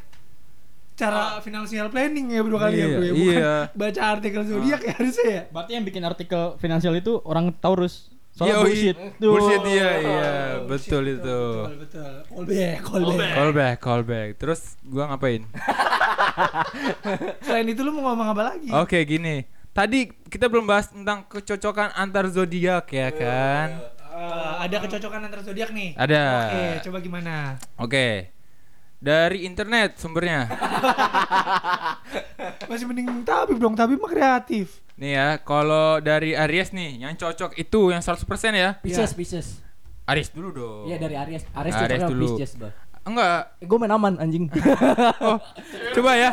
[0.98, 3.14] Cara financial planning ya bro kali ya Iya, bro ya.
[3.14, 3.54] Bukan iya.
[3.78, 5.43] baca artikel zodiak ya harusnya ya.
[5.54, 8.10] Berarti yang bikin artikel finansial itu orang Taurus.
[8.34, 8.98] Soalnya bullshit.
[9.18, 9.34] Tuh.
[9.34, 10.32] Bullshit iya, iya,
[10.66, 11.39] betul itu.
[11.66, 12.12] Betul betul.
[12.30, 13.34] Callback, callback.
[13.34, 14.30] Call back, call back.
[14.38, 15.41] Terus gua ngapain?
[17.45, 18.70] Selain itu lu mau ngomong apa lagi?
[18.74, 19.41] Oke, gini.
[19.74, 23.98] Tadi kita belum bahas tentang kecocokan antar zodiak ya kan?
[24.18, 25.93] Eh, ada kecocokan antar zodiak nih.
[25.98, 26.24] Ada.
[26.50, 27.36] Oke, coba gimana?
[27.78, 28.36] Oke.
[28.98, 30.50] Dari internet sumbernya.
[32.70, 34.82] Masih mending Tabib dong, Tabib mah kreatif.
[34.98, 38.26] Nih ya, kalau dari Aries nih, yang cocok itu yang 100%
[38.58, 38.82] ya.
[38.82, 39.48] Pisces, Pisces.
[40.10, 40.84] Aries dulu dong.
[40.89, 41.45] Iya dari Aries.
[41.54, 42.41] Aries, Aries dulu.
[42.41, 42.74] Pisces, Bang.
[43.08, 43.56] Enggak.
[43.64, 44.45] Eh, gue main aman anjing.
[45.24, 45.39] Oh,
[45.95, 46.32] coba ya.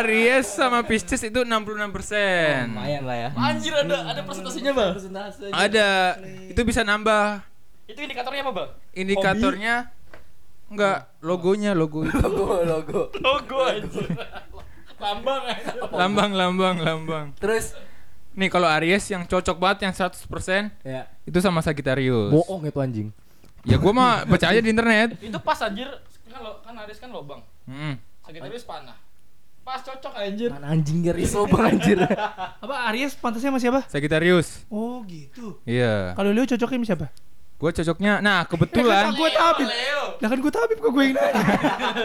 [0.00, 1.48] Aries sama Pisces itu 66%.
[1.48, 3.28] Lumayan lah ya.
[3.32, 4.92] Anjir ada ada presentasinya bang.
[4.94, 5.44] Persentase.
[5.48, 5.88] Ada.
[6.52, 7.40] Itu bisa nambah.
[7.88, 8.70] Itu indikatornya apa bang?
[8.92, 9.74] Indikatornya
[10.68, 12.16] enggak logonya logo itu.
[12.16, 13.00] Logo, logo.
[13.20, 14.08] Logo anjir.
[14.98, 15.72] Lambang aja.
[15.94, 17.26] lambang lambang lambang.
[17.38, 17.76] Terus
[18.38, 20.22] Nih kalau Aries yang cocok banget yang 100%
[20.86, 22.30] ya itu sama Sagittarius.
[22.30, 23.08] bohong itu anjing.
[23.66, 25.18] Ya gua mah baca aja di internet.
[25.18, 25.90] Itu pas anjir.
[26.30, 27.42] Kan lo kan Aris kan lobang.
[27.66, 27.98] Mm.
[28.22, 28.94] Sagittarius panah.
[29.68, 30.48] Pas cocok anjir.
[30.48, 32.00] Mana anjing garis lubang anjir.
[32.64, 33.80] Apa Aries pantasnya sama siapa?
[33.84, 34.64] Sagittarius.
[34.72, 35.60] Oh, gitu.
[35.68, 36.16] Iya.
[36.16, 37.06] Kalau Leo cocoknya sama siapa?
[37.58, 38.22] Gue cocoknya.
[38.22, 39.10] Nah, kebetulan.
[39.10, 39.66] gue tabib.
[40.18, 41.42] Lah kan gue tabib kok gue yang nanya.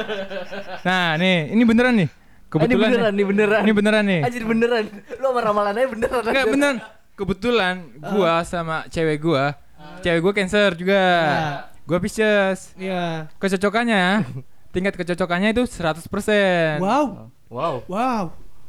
[0.87, 2.09] nah, nih, ini beneran nih.
[2.09, 2.89] Ah, ini Kebetulan.
[2.89, 3.13] beneran, nih.
[3.13, 3.61] ini beneran.
[3.61, 4.21] Ini beneran nih.
[4.25, 4.83] Anjir beneran.
[5.17, 6.21] Lu sama ramalannya beneran.
[6.25, 6.77] Enggak beneran.
[7.13, 9.53] Kebetulan gua sama cewek gua,
[10.01, 11.01] cewek gua cancer juga.
[11.85, 12.73] Gua Pisces.
[12.73, 13.29] Iya.
[13.37, 14.25] Kecocokannya,
[14.69, 16.81] tingkat kecocokannya itu 100%.
[16.81, 17.29] Wow.
[17.53, 17.75] Wow.
[17.85, 18.23] Wow.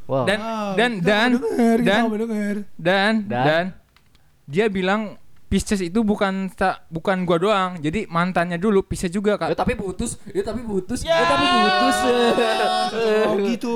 [0.05, 0.25] Wow.
[0.29, 0.73] Dan Wow.
[0.77, 1.29] dan dan
[1.81, 2.03] dan
[2.77, 3.13] Dan?
[3.25, 3.63] dan
[4.45, 7.71] dia bilang Pisces itu bukan ta- bukan gua doang.
[7.77, 9.61] Jadi mantannya dulu Pisces juga, Ya Kak.
[9.61, 11.97] tapi putus, ya tapi putus, ya tapi putus.
[13.25, 13.75] Oh gitu.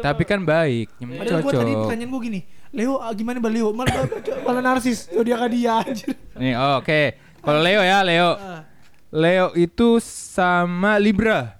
[0.00, 2.40] Tapi kan baik, Padahal gue tadi pertanyaan gue gini,
[2.72, 3.70] Leo ah, gimana Bang Leo?
[3.74, 4.06] Malah
[4.46, 6.14] malah narsis, zodiak dia anjir.
[6.38, 7.00] Nih, oh, oke.
[7.42, 8.30] Kalau Leo ya, Leo.
[9.10, 11.58] Leo itu sama Libra.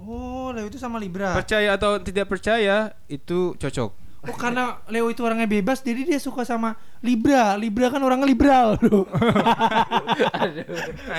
[0.00, 1.32] Oh, Leo itu sama Libra.
[1.32, 4.03] Percaya atau tidak percaya itu cocok.
[4.24, 7.60] Oh, karena Leo itu orangnya bebas, jadi dia suka sama Libra.
[7.60, 9.04] Libra kan orangnya liberal, bro.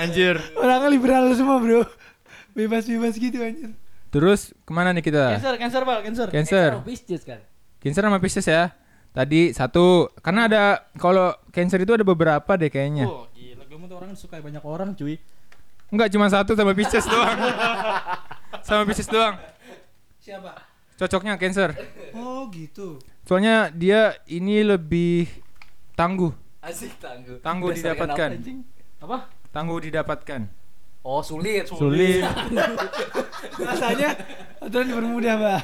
[0.02, 0.42] Anjir.
[0.58, 1.86] orangnya liberal semua, bro.
[2.56, 3.70] Bebas-bebas gitu anjir.
[4.10, 5.38] Terus ke mana nih kita?
[5.38, 6.26] Cancer, cancer, Bal, cancer.
[6.34, 6.70] Cancer.
[6.82, 7.40] Pisces kan.
[7.78, 8.74] Cancer sama Pisces ya.
[9.14, 10.10] Tadi satu.
[10.18, 10.62] Karena ada
[10.98, 13.06] kalau Cancer itu ada beberapa deh kayaknya.
[13.06, 15.20] Oh, gila, gue tuh orang suka banyak orang, cuy.
[15.94, 17.38] Enggak cuma satu sama Pisces doang.
[18.66, 19.38] sama Pisces doang.
[20.18, 20.65] Siapa?
[20.96, 21.76] Cocoknya Cancer.
[22.16, 22.96] Oh, gitu.
[23.28, 25.28] Soalnya dia ini lebih
[25.92, 26.32] tangguh.
[26.64, 27.36] Asik tangguh.
[27.44, 28.30] Tangguh Dasar didapatkan.
[28.32, 28.58] kenapa, anjing?
[29.04, 29.18] Apa?
[29.52, 30.40] Tangguh didapatkan.
[31.06, 31.68] Oh sulit.
[31.70, 32.24] Sulit.
[33.68, 34.18] Rasanya
[34.58, 35.60] aturan dipermudah, Pak.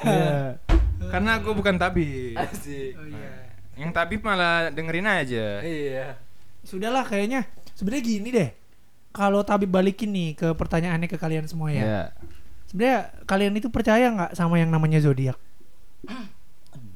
[1.11, 2.39] Karena gue bukan tabib.
[2.39, 2.95] Asik.
[2.95, 3.51] Oh iya.
[3.75, 5.65] Yang tabib malah dengerin aja.
[5.65, 6.21] Iya.
[6.63, 7.49] Sudahlah kayaknya.
[7.75, 8.51] Sebenarnya gini deh.
[9.11, 11.83] Kalau tabib balikin nih ke pertanyaannya ke kalian semua ya.
[11.83, 12.03] Ya.
[12.73, 15.37] Sebenarnya kalian itu percaya nggak sama yang namanya zodiak?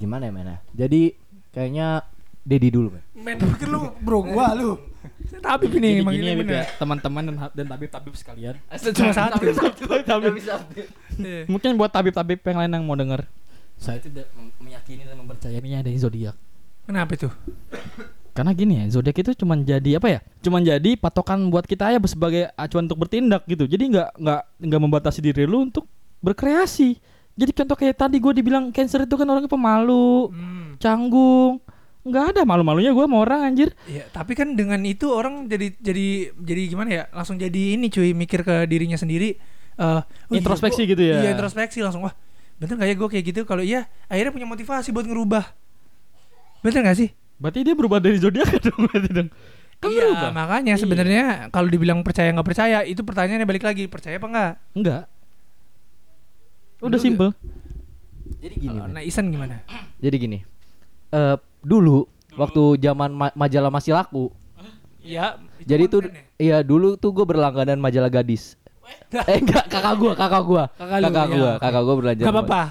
[0.01, 0.57] Gimana ya, men?
[0.73, 1.13] Jadi
[1.53, 2.01] kayaknya
[2.47, 3.05] Dedi dulu, men.
[3.13, 4.81] Men, pikir lu bro gua lu.
[5.43, 6.57] Tabib ini Jadi emang gini ini ya, Bib, bener.
[6.57, 6.65] ya.
[6.81, 8.55] Teman-teman dan dan tabib-tabib sekalian.
[8.73, 9.37] Cuma satu.
[10.07, 10.35] tabib.
[11.21, 11.45] Iya.
[11.45, 13.29] Mungkin buat tabib-tabib yang lain yang mau denger.
[13.77, 16.33] Saya tidak meyakini dan mempercayainya dari zodiak.
[16.89, 17.29] Kenapa itu?
[18.37, 20.21] Karena gini ya, zodiak itu cuman jadi apa ya?
[20.41, 23.65] Cuman jadi patokan buat kita ya sebagai acuan untuk bertindak gitu.
[23.65, 25.89] Jadi nggak nggak nggak membatasi diri lu untuk
[26.21, 27.01] berkreasi.
[27.33, 30.77] Jadi contoh kayak tadi gue dibilang cancer itu kan orangnya pemalu, Hmm.
[30.77, 31.61] canggung.
[32.01, 33.75] Nggak ada malu-malunya gue sama orang anjir.
[33.85, 36.07] Iya, tapi kan dengan itu orang jadi jadi
[36.37, 37.05] jadi gimana ya?
[37.11, 39.41] Langsung jadi ini cuy, mikir ke dirinya sendiri.
[39.77, 41.17] oh iya, Introspeksi gua- gitu ya.
[41.21, 42.17] Iya, introspeksi langsung wah.
[42.57, 43.41] Bener gak ya gue kayak gitu?
[43.45, 45.45] Kalau iya, akhirnya punya motivasi buat ngerubah.
[46.65, 47.11] Bener gak sih?
[47.37, 49.29] Berarti dia berubah dari zodiak dong berarti dong.
[49.77, 50.31] Kan iya, berubah.
[50.33, 50.81] makanya Iya.
[50.81, 54.53] sebenarnya kalau dibilang percaya nggak percaya, itu pertanyaannya balik lagi, percaya apa enggak?
[54.73, 55.03] Enggak.
[56.81, 57.31] Udah Lu- simple.
[58.37, 58.91] Jadi gini, men.
[58.91, 59.63] Nah, Isan gimana?
[59.97, 60.39] Jadi gini.
[61.09, 64.29] Eh dulu waktu zaman ma- majalah masih laku.
[65.01, 65.39] Iya.
[65.63, 66.01] Jadi tuh
[66.37, 68.57] iya dulu tuh gue berlangganan majalah gadis.
[69.11, 70.65] eh enggak, kakak gua, kakak gua.
[70.71, 72.25] Kakak lu, kakak iya, gua, kakak gua berlanjut.
[72.25, 72.63] Gak apa-apa.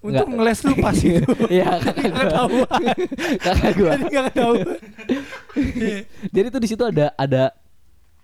[0.00, 1.32] Untuk ngeles lu pas itu.
[1.60, 2.08] Iya, kakak
[2.48, 2.66] gua.
[3.36, 3.92] kakak gua.
[4.00, 4.54] Jadi nggak tahu.
[6.34, 7.52] Jadi tuh di situ ada ada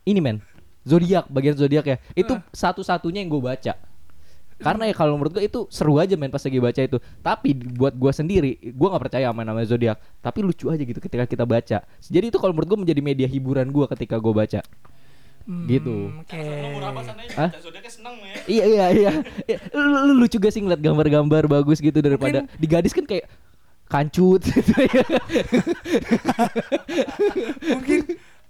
[0.09, 0.41] ini men.
[0.87, 1.97] Zodiak, bagian zodiak ya.
[2.15, 3.75] Itu satu-satunya yang gue baca.
[4.57, 6.97] Karena ya kalau menurut gue itu seru aja men pas lagi baca itu.
[7.21, 9.99] Tapi buat gue sendiri, gue nggak percaya sama namanya zodiak.
[10.23, 11.85] Tapi lucu aja gitu ketika kita baca.
[12.01, 14.63] Jadi itu kalau menurut gue menjadi media hiburan gue ketika gue baca.
[15.47, 16.11] Gitu.
[16.11, 16.43] Hmm, Oke.
[17.33, 17.51] Hah?
[18.45, 19.11] Iya iya iya.
[19.47, 23.31] Iya, Lu, lu lucu gak sih ngeliat gambar-gambar bagus gitu daripada di gadis kan kayak
[23.87, 25.07] kancut gitu ya.
[27.71, 27.99] mungkin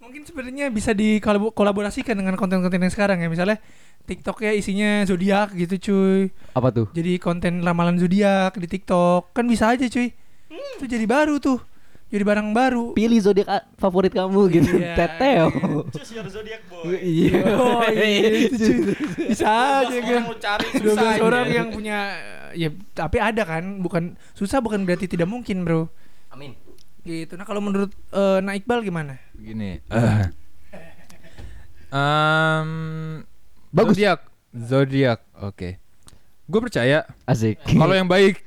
[0.00, 3.60] mungkin sebenarnya bisa dikolaborasikan dengan konten-konten yang sekarang ya misalnya
[4.06, 6.86] TikTok ya isinya zodiak gitu cuy Apa tuh?
[6.92, 10.14] jadi konten ramalan zodiak di TikTok kan bisa aja cuy
[10.78, 11.60] itu jadi baru tuh
[12.06, 14.78] jadi barang baru Pilih zodiak favorit kamu gitu.
[14.78, 14.94] Iya.
[14.94, 15.46] Teteo.
[16.86, 17.42] Iya.
[17.58, 18.78] oh iya itu cuy
[19.26, 19.48] bisa
[19.82, 22.14] aja kan cari 12 orang yang punya
[22.54, 25.90] ya tapi ada kan bukan susah bukan berarti tidak mungkin bro
[26.30, 26.54] Amin.
[27.02, 29.82] gitu nah kalau menurut eh, Nah Iqbal gimana Begini.
[29.82, 30.26] eh.
[31.86, 33.22] Em,
[33.70, 33.94] Bagus.
[33.94, 34.20] Zodiak.
[34.52, 35.20] Zodiak.
[35.38, 35.78] Oke.
[36.46, 37.58] Gue percaya Asik.
[37.66, 38.38] kalau yang baik.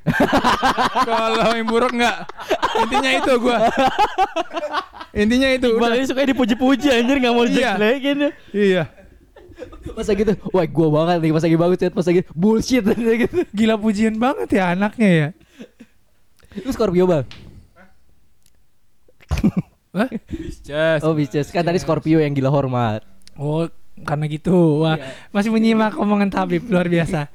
[1.09, 2.31] kalau yang buruk enggak.
[2.79, 3.57] Intinya itu gua.
[5.11, 5.67] Intinya itu.
[5.75, 7.75] Iqbal ini suka dipuji-puji anjir nggak mau Iya.
[7.75, 8.31] dijelekin ya.
[8.55, 8.83] Iya.
[9.91, 13.43] Masa gitu, wah gua banget nih, pas lagi bagus chat, pas lagi bullshit gitu.
[13.57, 15.27] gila pujian banget ya anaknya ya
[16.63, 17.27] Lu Scorpio bang?
[19.91, 20.09] Hah?
[21.05, 23.03] Oh Pisces, kan tadi Scorpio yang gila hormat.
[23.35, 23.67] Oh,
[24.05, 24.85] karena gitu.
[24.85, 24.95] Wah,
[25.29, 27.27] masih menyimak omongan Tabib luar biasa.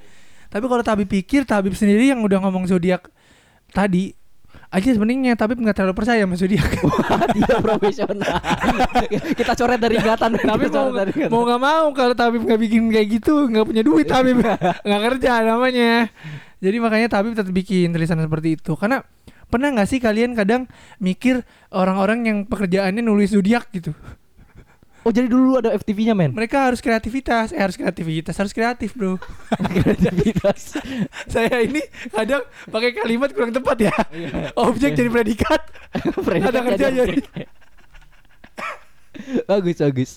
[0.55, 3.11] Tapi kalau Tabib pikir Tabib sendiri yang udah ngomong zodiak
[3.75, 4.15] tadi,
[4.71, 6.69] aja sebenarnya tapi nggak terlalu percaya sama zodiak.
[7.35, 8.39] Dia profesional.
[9.43, 10.39] kita coret dari ingatan.
[10.39, 11.27] tapi mau ingatan.
[11.27, 14.39] mau nggak mau kalau Tabib nggak bikin kayak gitu nggak punya duit Tabib
[14.87, 16.07] nggak kerja namanya
[16.63, 19.03] jadi makanya Tabib tetap bikin tulisan seperti itu karena
[19.51, 20.71] pernah nggak sih kalian kadang
[21.03, 21.43] mikir
[21.75, 23.91] orang-orang yang pekerjaannya nulis zodiak gitu
[25.05, 26.33] Oh jadi dulu ada FTV-nya men.
[26.33, 29.21] mereka harus kreativitas eh harus kreativitas harus kreatif bro
[29.77, 30.81] Kreativitas.
[31.33, 33.95] saya ini kadang pakai kalimat kurang tepat ya
[34.65, 35.61] objek jadi predikat
[36.19, 37.17] Predikat Ada kerja jadi
[39.45, 40.11] bagus bagus.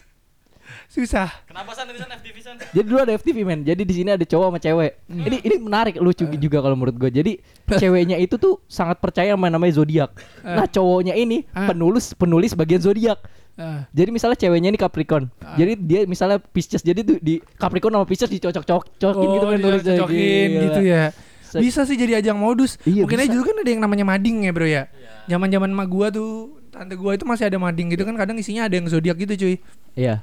[0.87, 2.55] susah Kenapa san tulisan FTV san?
[2.59, 3.59] Jadi dulu ada FTV men.
[3.61, 4.91] Jadi di sini ada cowok sama cewek.
[5.05, 7.07] Ini ini menarik lucu juga kalau menurut gue.
[7.09, 7.33] Jadi
[7.69, 10.11] ceweknya itu tuh sangat percaya sama namanya zodiak.
[10.41, 11.67] Nah cowoknya ini Ah.
[11.67, 13.19] penulis penulis bagian zodiak.
[13.57, 13.89] Ah.
[13.89, 15.33] Jadi misalnya ceweknya ini Capricorn.
[15.57, 16.79] Jadi dia misalnya Pisces.
[16.79, 19.93] Jadi tuh di Capricorn sama Pisces dicocok-cocokin gitu men iya, nulisnya.
[19.97, 20.63] cocokin Gila.
[20.63, 21.03] gitu ya.
[21.41, 22.77] Se- Bisa sih jadi ajang modus.
[22.83, 24.83] Iya, Mungkin aja dulu kan ada yang namanya mading ya, Bro ya.
[25.25, 28.75] Zaman-zaman emak gua tuh, tante gua itu masih ada mading gitu kan kadang isinya ada
[28.75, 29.55] yang zodiak gitu, cuy.
[29.95, 30.21] Iya.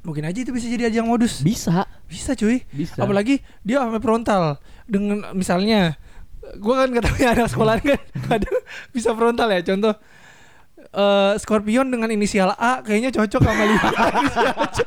[0.00, 1.42] Mungkin aja itu bisa jadi ajang modus.
[1.42, 1.84] Bisa.
[2.06, 2.62] Bisa, cuy.
[2.70, 2.94] Bisa.
[2.96, 5.98] Apalagi dia sampai frontal dengan misalnya
[6.56, 7.98] gua kan katanya anak sekolah kan
[8.30, 8.56] kadang
[8.94, 9.60] bisa frontal ya.
[9.60, 9.92] Contoh
[10.88, 13.64] eh Scorpion dengan inisial A kayaknya cocok sama
[14.70, 14.80] C.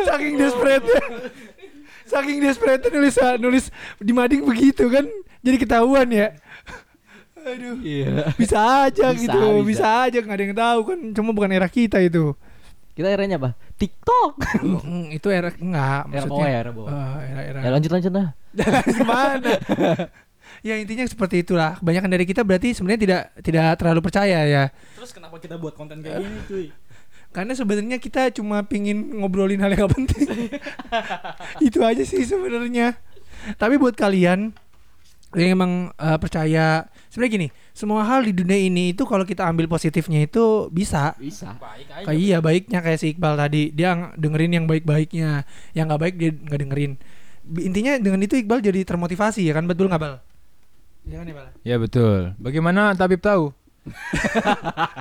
[0.00, 0.86] Saking desperate
[2.04, 3.64] Saking desperate nulis nulis
[3.98, 5.06] di mading begitu kan
[5.40, 6.34] jadi ketahuan ya.
[7.40, 7.80] Aduh.
[7.80, 8.36] Iya.
[8.36, 9.80] Bisa aja Bisa, gitu, bisa.
[9.80, 9.86] bisa.
[10.04, 12.36] aja nggak ada yang tahu kan cuma bukan era kita itu.
[12.92, 13.56] Kita eranya apa?
[13.80, 14.34] TikTok.
[15.08, 16.28] Itu era enggak Era maksudnya.
[16.28, 16.90] bawah ya, era bawah.
[16.92, 17.58] Eh, era-era.
[17.64, 18.28] ya lanjut lanjut lah.
[18.98, 19.50] Gimana?
[20.60, 21.76] Ya intinya seperti itulah.
[21.80, 24.64] Kebanyakan dari kita berarti sebenarnya tidak tidak terlalu percaya ya.
[24.96, 26.66] Terus kenapa kita buat konten kayak gini cuy?
[27.30, 30.50] Karena sebenarnya kita cuma pingin ngobrolin hal yang gak penting.
[31.70, 32.98] Itu aja sih sebenarnya.
[33.54, 34.50] Tapi buat kalian
[35.38, 39.70] yang emang eh, percaya sebenarnya gini, semua hal di dunia ini itu kalau kita ambil
[39.70, 41.14] positifnya itu bisa.
[41.14, 41.54] Bisa.
[41.54, 42.04] Baik aja.
[42.10, 46.14] Kayak iya baiknya kayak si Iqbal tadi dia ng- dengerin yang baik-baiknya, yang nggak baik
[46.18, 46.92] dia nggak dengerin.
[47.62, 50.18] Intinya dengan itu Iqbal jadi termotivasi ya kan betul nggak Bal?
[51.10, 51.44] Kan ya?
[51.66, 52.32] Ya betul.
[52.38, 53.50] Bagaimana Tabib tahu?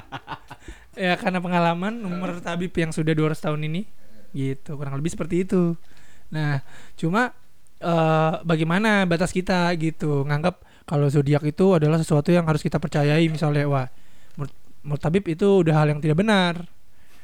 [0.99, 3.87] Ya karena pengalaman umur tabib yang sudah 200 tahun ini
[4.35, 5.79] gitu kurang lebih seperti itu.
[6.27, 6.59] Nah
[6.99, 7.31] cuma
[7.79, 13.31] eh bagaimana batas kita gitu nganggap kalau zodiak itu adalah sesuatu yang harus kita percayai
[13.31, 13.87] misalnya wah
[14.35, 14.51] menurut,
[14.83, 16.67] menurut tabib itu udah hal yang tidak benar.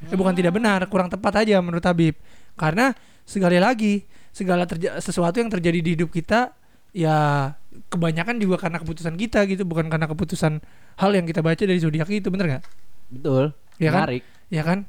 [0.07, 2.15] Eh, bukan tidak benar kurang tepat aja menurut tabib
[2.55, 2.95] karena
[3.27, 6.55] sekali lagi segala terja- sesuatu yang terjadi di hidup kita
[6.95, 7.51] ya
[7.91, 10.63] kebanyakan juga karena keputusan kita gitu bukan karena keputusan
[10.99, 12.63] hal yang kita baca dari zodiak itu bener nggak?
[13.11, 13.53] Betul.
[13.77, 14.07] Ya kan?
[14.07, 14.23] Menarik.
[14.53, 14.79] ya kan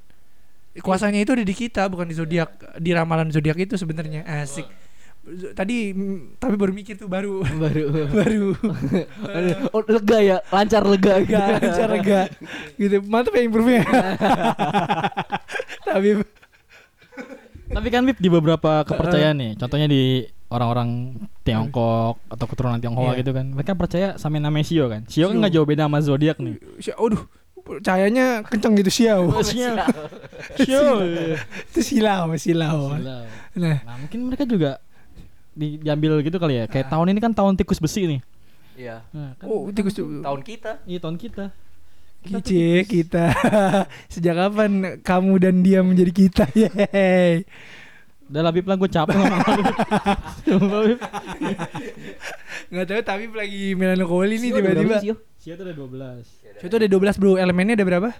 [0.84, 4.68] kuasanya itu ada di kita bukan di zodiak di ramalan zodiak itu sebenarnya asik
[5.58, 5.90] tadi
[6.38, 7.84] tapi baru mikir tuh baru Baru.
[8.16, 8.44] baru
[9.74, 11.18] oh, lega ya, lancar lega.
[11.26, 12.20] gak lancar lega
[12.78, 13.82] gitu mantap ya improve nya
[15.88, 16.22] tapi
[17.66, 20.22] Tapi kan Bib di beberapa kepercayaan nih, contohnya di
[20.54, 23.22] orang-orang Tiongkok atau keturunan Tionghoa Iya.
[23.22, 23.46] gitu kan.
[23.48, 25.06] Mereka percaya sama namanya Sio kan.
[25.06, 25.40] Sio kan Sio.
[25.40, 26.58] nggak jauh beda sama zodiak nih.
[26.78, 27.22] si- aduh
[27.82, 29.74] cahayanya kenceng gitu siau Sio.
[31.66, 33.26] itu silau silau nah
[33.56, 34.78] Nah, mungkin mereka juga
[35.50, 36.64] di, diambil gitu kali ya.
[36.66, 38.20] Kayak tahun ini kan tahun tikus besi nih.
[38.76, 39.00] Iya.
[39.08, 40.84] Nah, kan oh tikus tuh Tahun kita.
[40.84, 41.48] iya tahun kita.
[42.20, 43.30] Kice kita
[44.12, 47.46] sejak kapan kamu dan dia menjadi kita yeay
[48.26, 49.70] Udah lah Bib lah gue capek sama Bib.
[50.58, 50.98] Bib.
[52.66, 55.14] nggak tahu tapi lagi melankoli nih Sio ada tiba-tiba Sio?
[55.38, 55.76] Sio tuh udah
[56.18, 56.66] 12.
[56.66, 58.10] Itu ada 12 bro, elemennya ada berapa?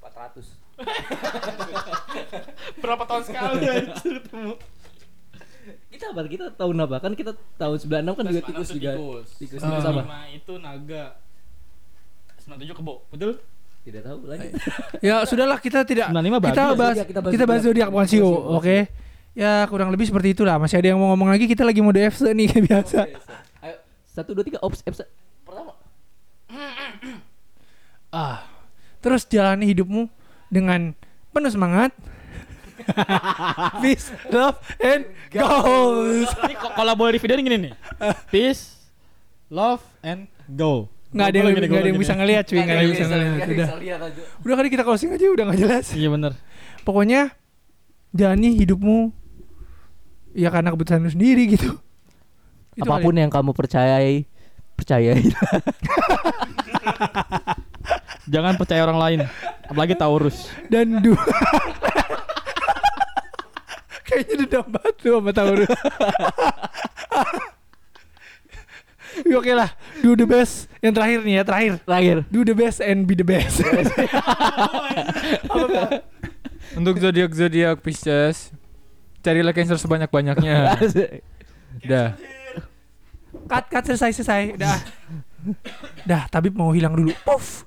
[0.00, 0.56] 400.
[2.84, 3.64] Berapa tahun sekali
[4.04, 4.52] ketemu.
[5.88, 6.20] Kita apa?
[6.28, 6.96] Kita tahun apa?
[7.00, 8.92] Kan kita tahun 96 kan juga tikus juga.
[8.96, 10.02] Tikus tikus apa?
[10.04, 11.04] Lima itu naga.
[12.44, 13.32] 97 kebo, betul?
[13.82, 14.48] Tidak tahu lagi.
[15.02, 17.88] Ya sudahlah kita tidak 95 babi kita bahas Zodiak, kita bahas kita bahas zodiak.
[17.90, 18.76] bukan sio, oke?
[19.36, 20.56] Ya kurang lebih seperti itulah.
[20.56, 22.98] Masih ada yang mau ngomong lagi kita lagi mode FC nih kayak biasa.
[23.60, 23.76] Ayo,
[24.08, 25.12] satu dua tiga ops episode
[25.44, 25.76] pertama.
[28.16, 28.48] Ah.
[29.04, 30.08] Terus jalani hidupmu
[30.48, 30.96] dengan
[31.36, 31.92] penuh semangat.
[33.84, 36.32] Peace, love, and goals.
[36.48, 37.74] Ini kok kalau boleh di video gini nih.
[38.32, 38.88] Peace,
[39.52, 40.88] love, and go.
[41.12, 43.48] Nggak ada yang, nggak ada yang bisa ngeliat cuy, nggak ada yang bisa ngeliat.
[43.52, 43.68] Udah,
[44.48, 45.86] udah kali kita closing aja udah nggak jelas.
[45.92, 46.32] Iya bener.
[46.88, 47.36] Pokoknya
[48.16, 49.25] jalani hidupmu
[50.36, 51.80] ya karena keputusan lu sendiri gitu.
[52.78, 54.28] Itu Apa pun yang kamu percayai,
[54.76, 55.24] percayai.
[58.32, 59.18] Jangan percaya orang lain,
[59.70, 60.50] apalagi Taurus.
[60.66, 61.18] dan dua
[64.06, 65.70] kayaknya dendam banget lu sama Taurus
[69.26, 69.72] Oke lah,
[70.04, 70.68] do the best.
[70.84, 71.72] Yang terakhir nih ya, terakhir.
[71.88, 72.16] Terakhir.
[72.28, 73.64] Do the best and be the best.
[76.76, 78.52] Untuk zodiak zodiak Pisces,
[79.26, 80.78] carilah cancer sebanyak banyaknya.
[81.90, 82.14] Dah.
[83.50, 84.54] cut, cut selesai, selesai.
[84.54, 84.78] Dah.
[86.06, 87.10] Dah, Tabib mau hilang dulu.
[87.26, 87.66] Puff.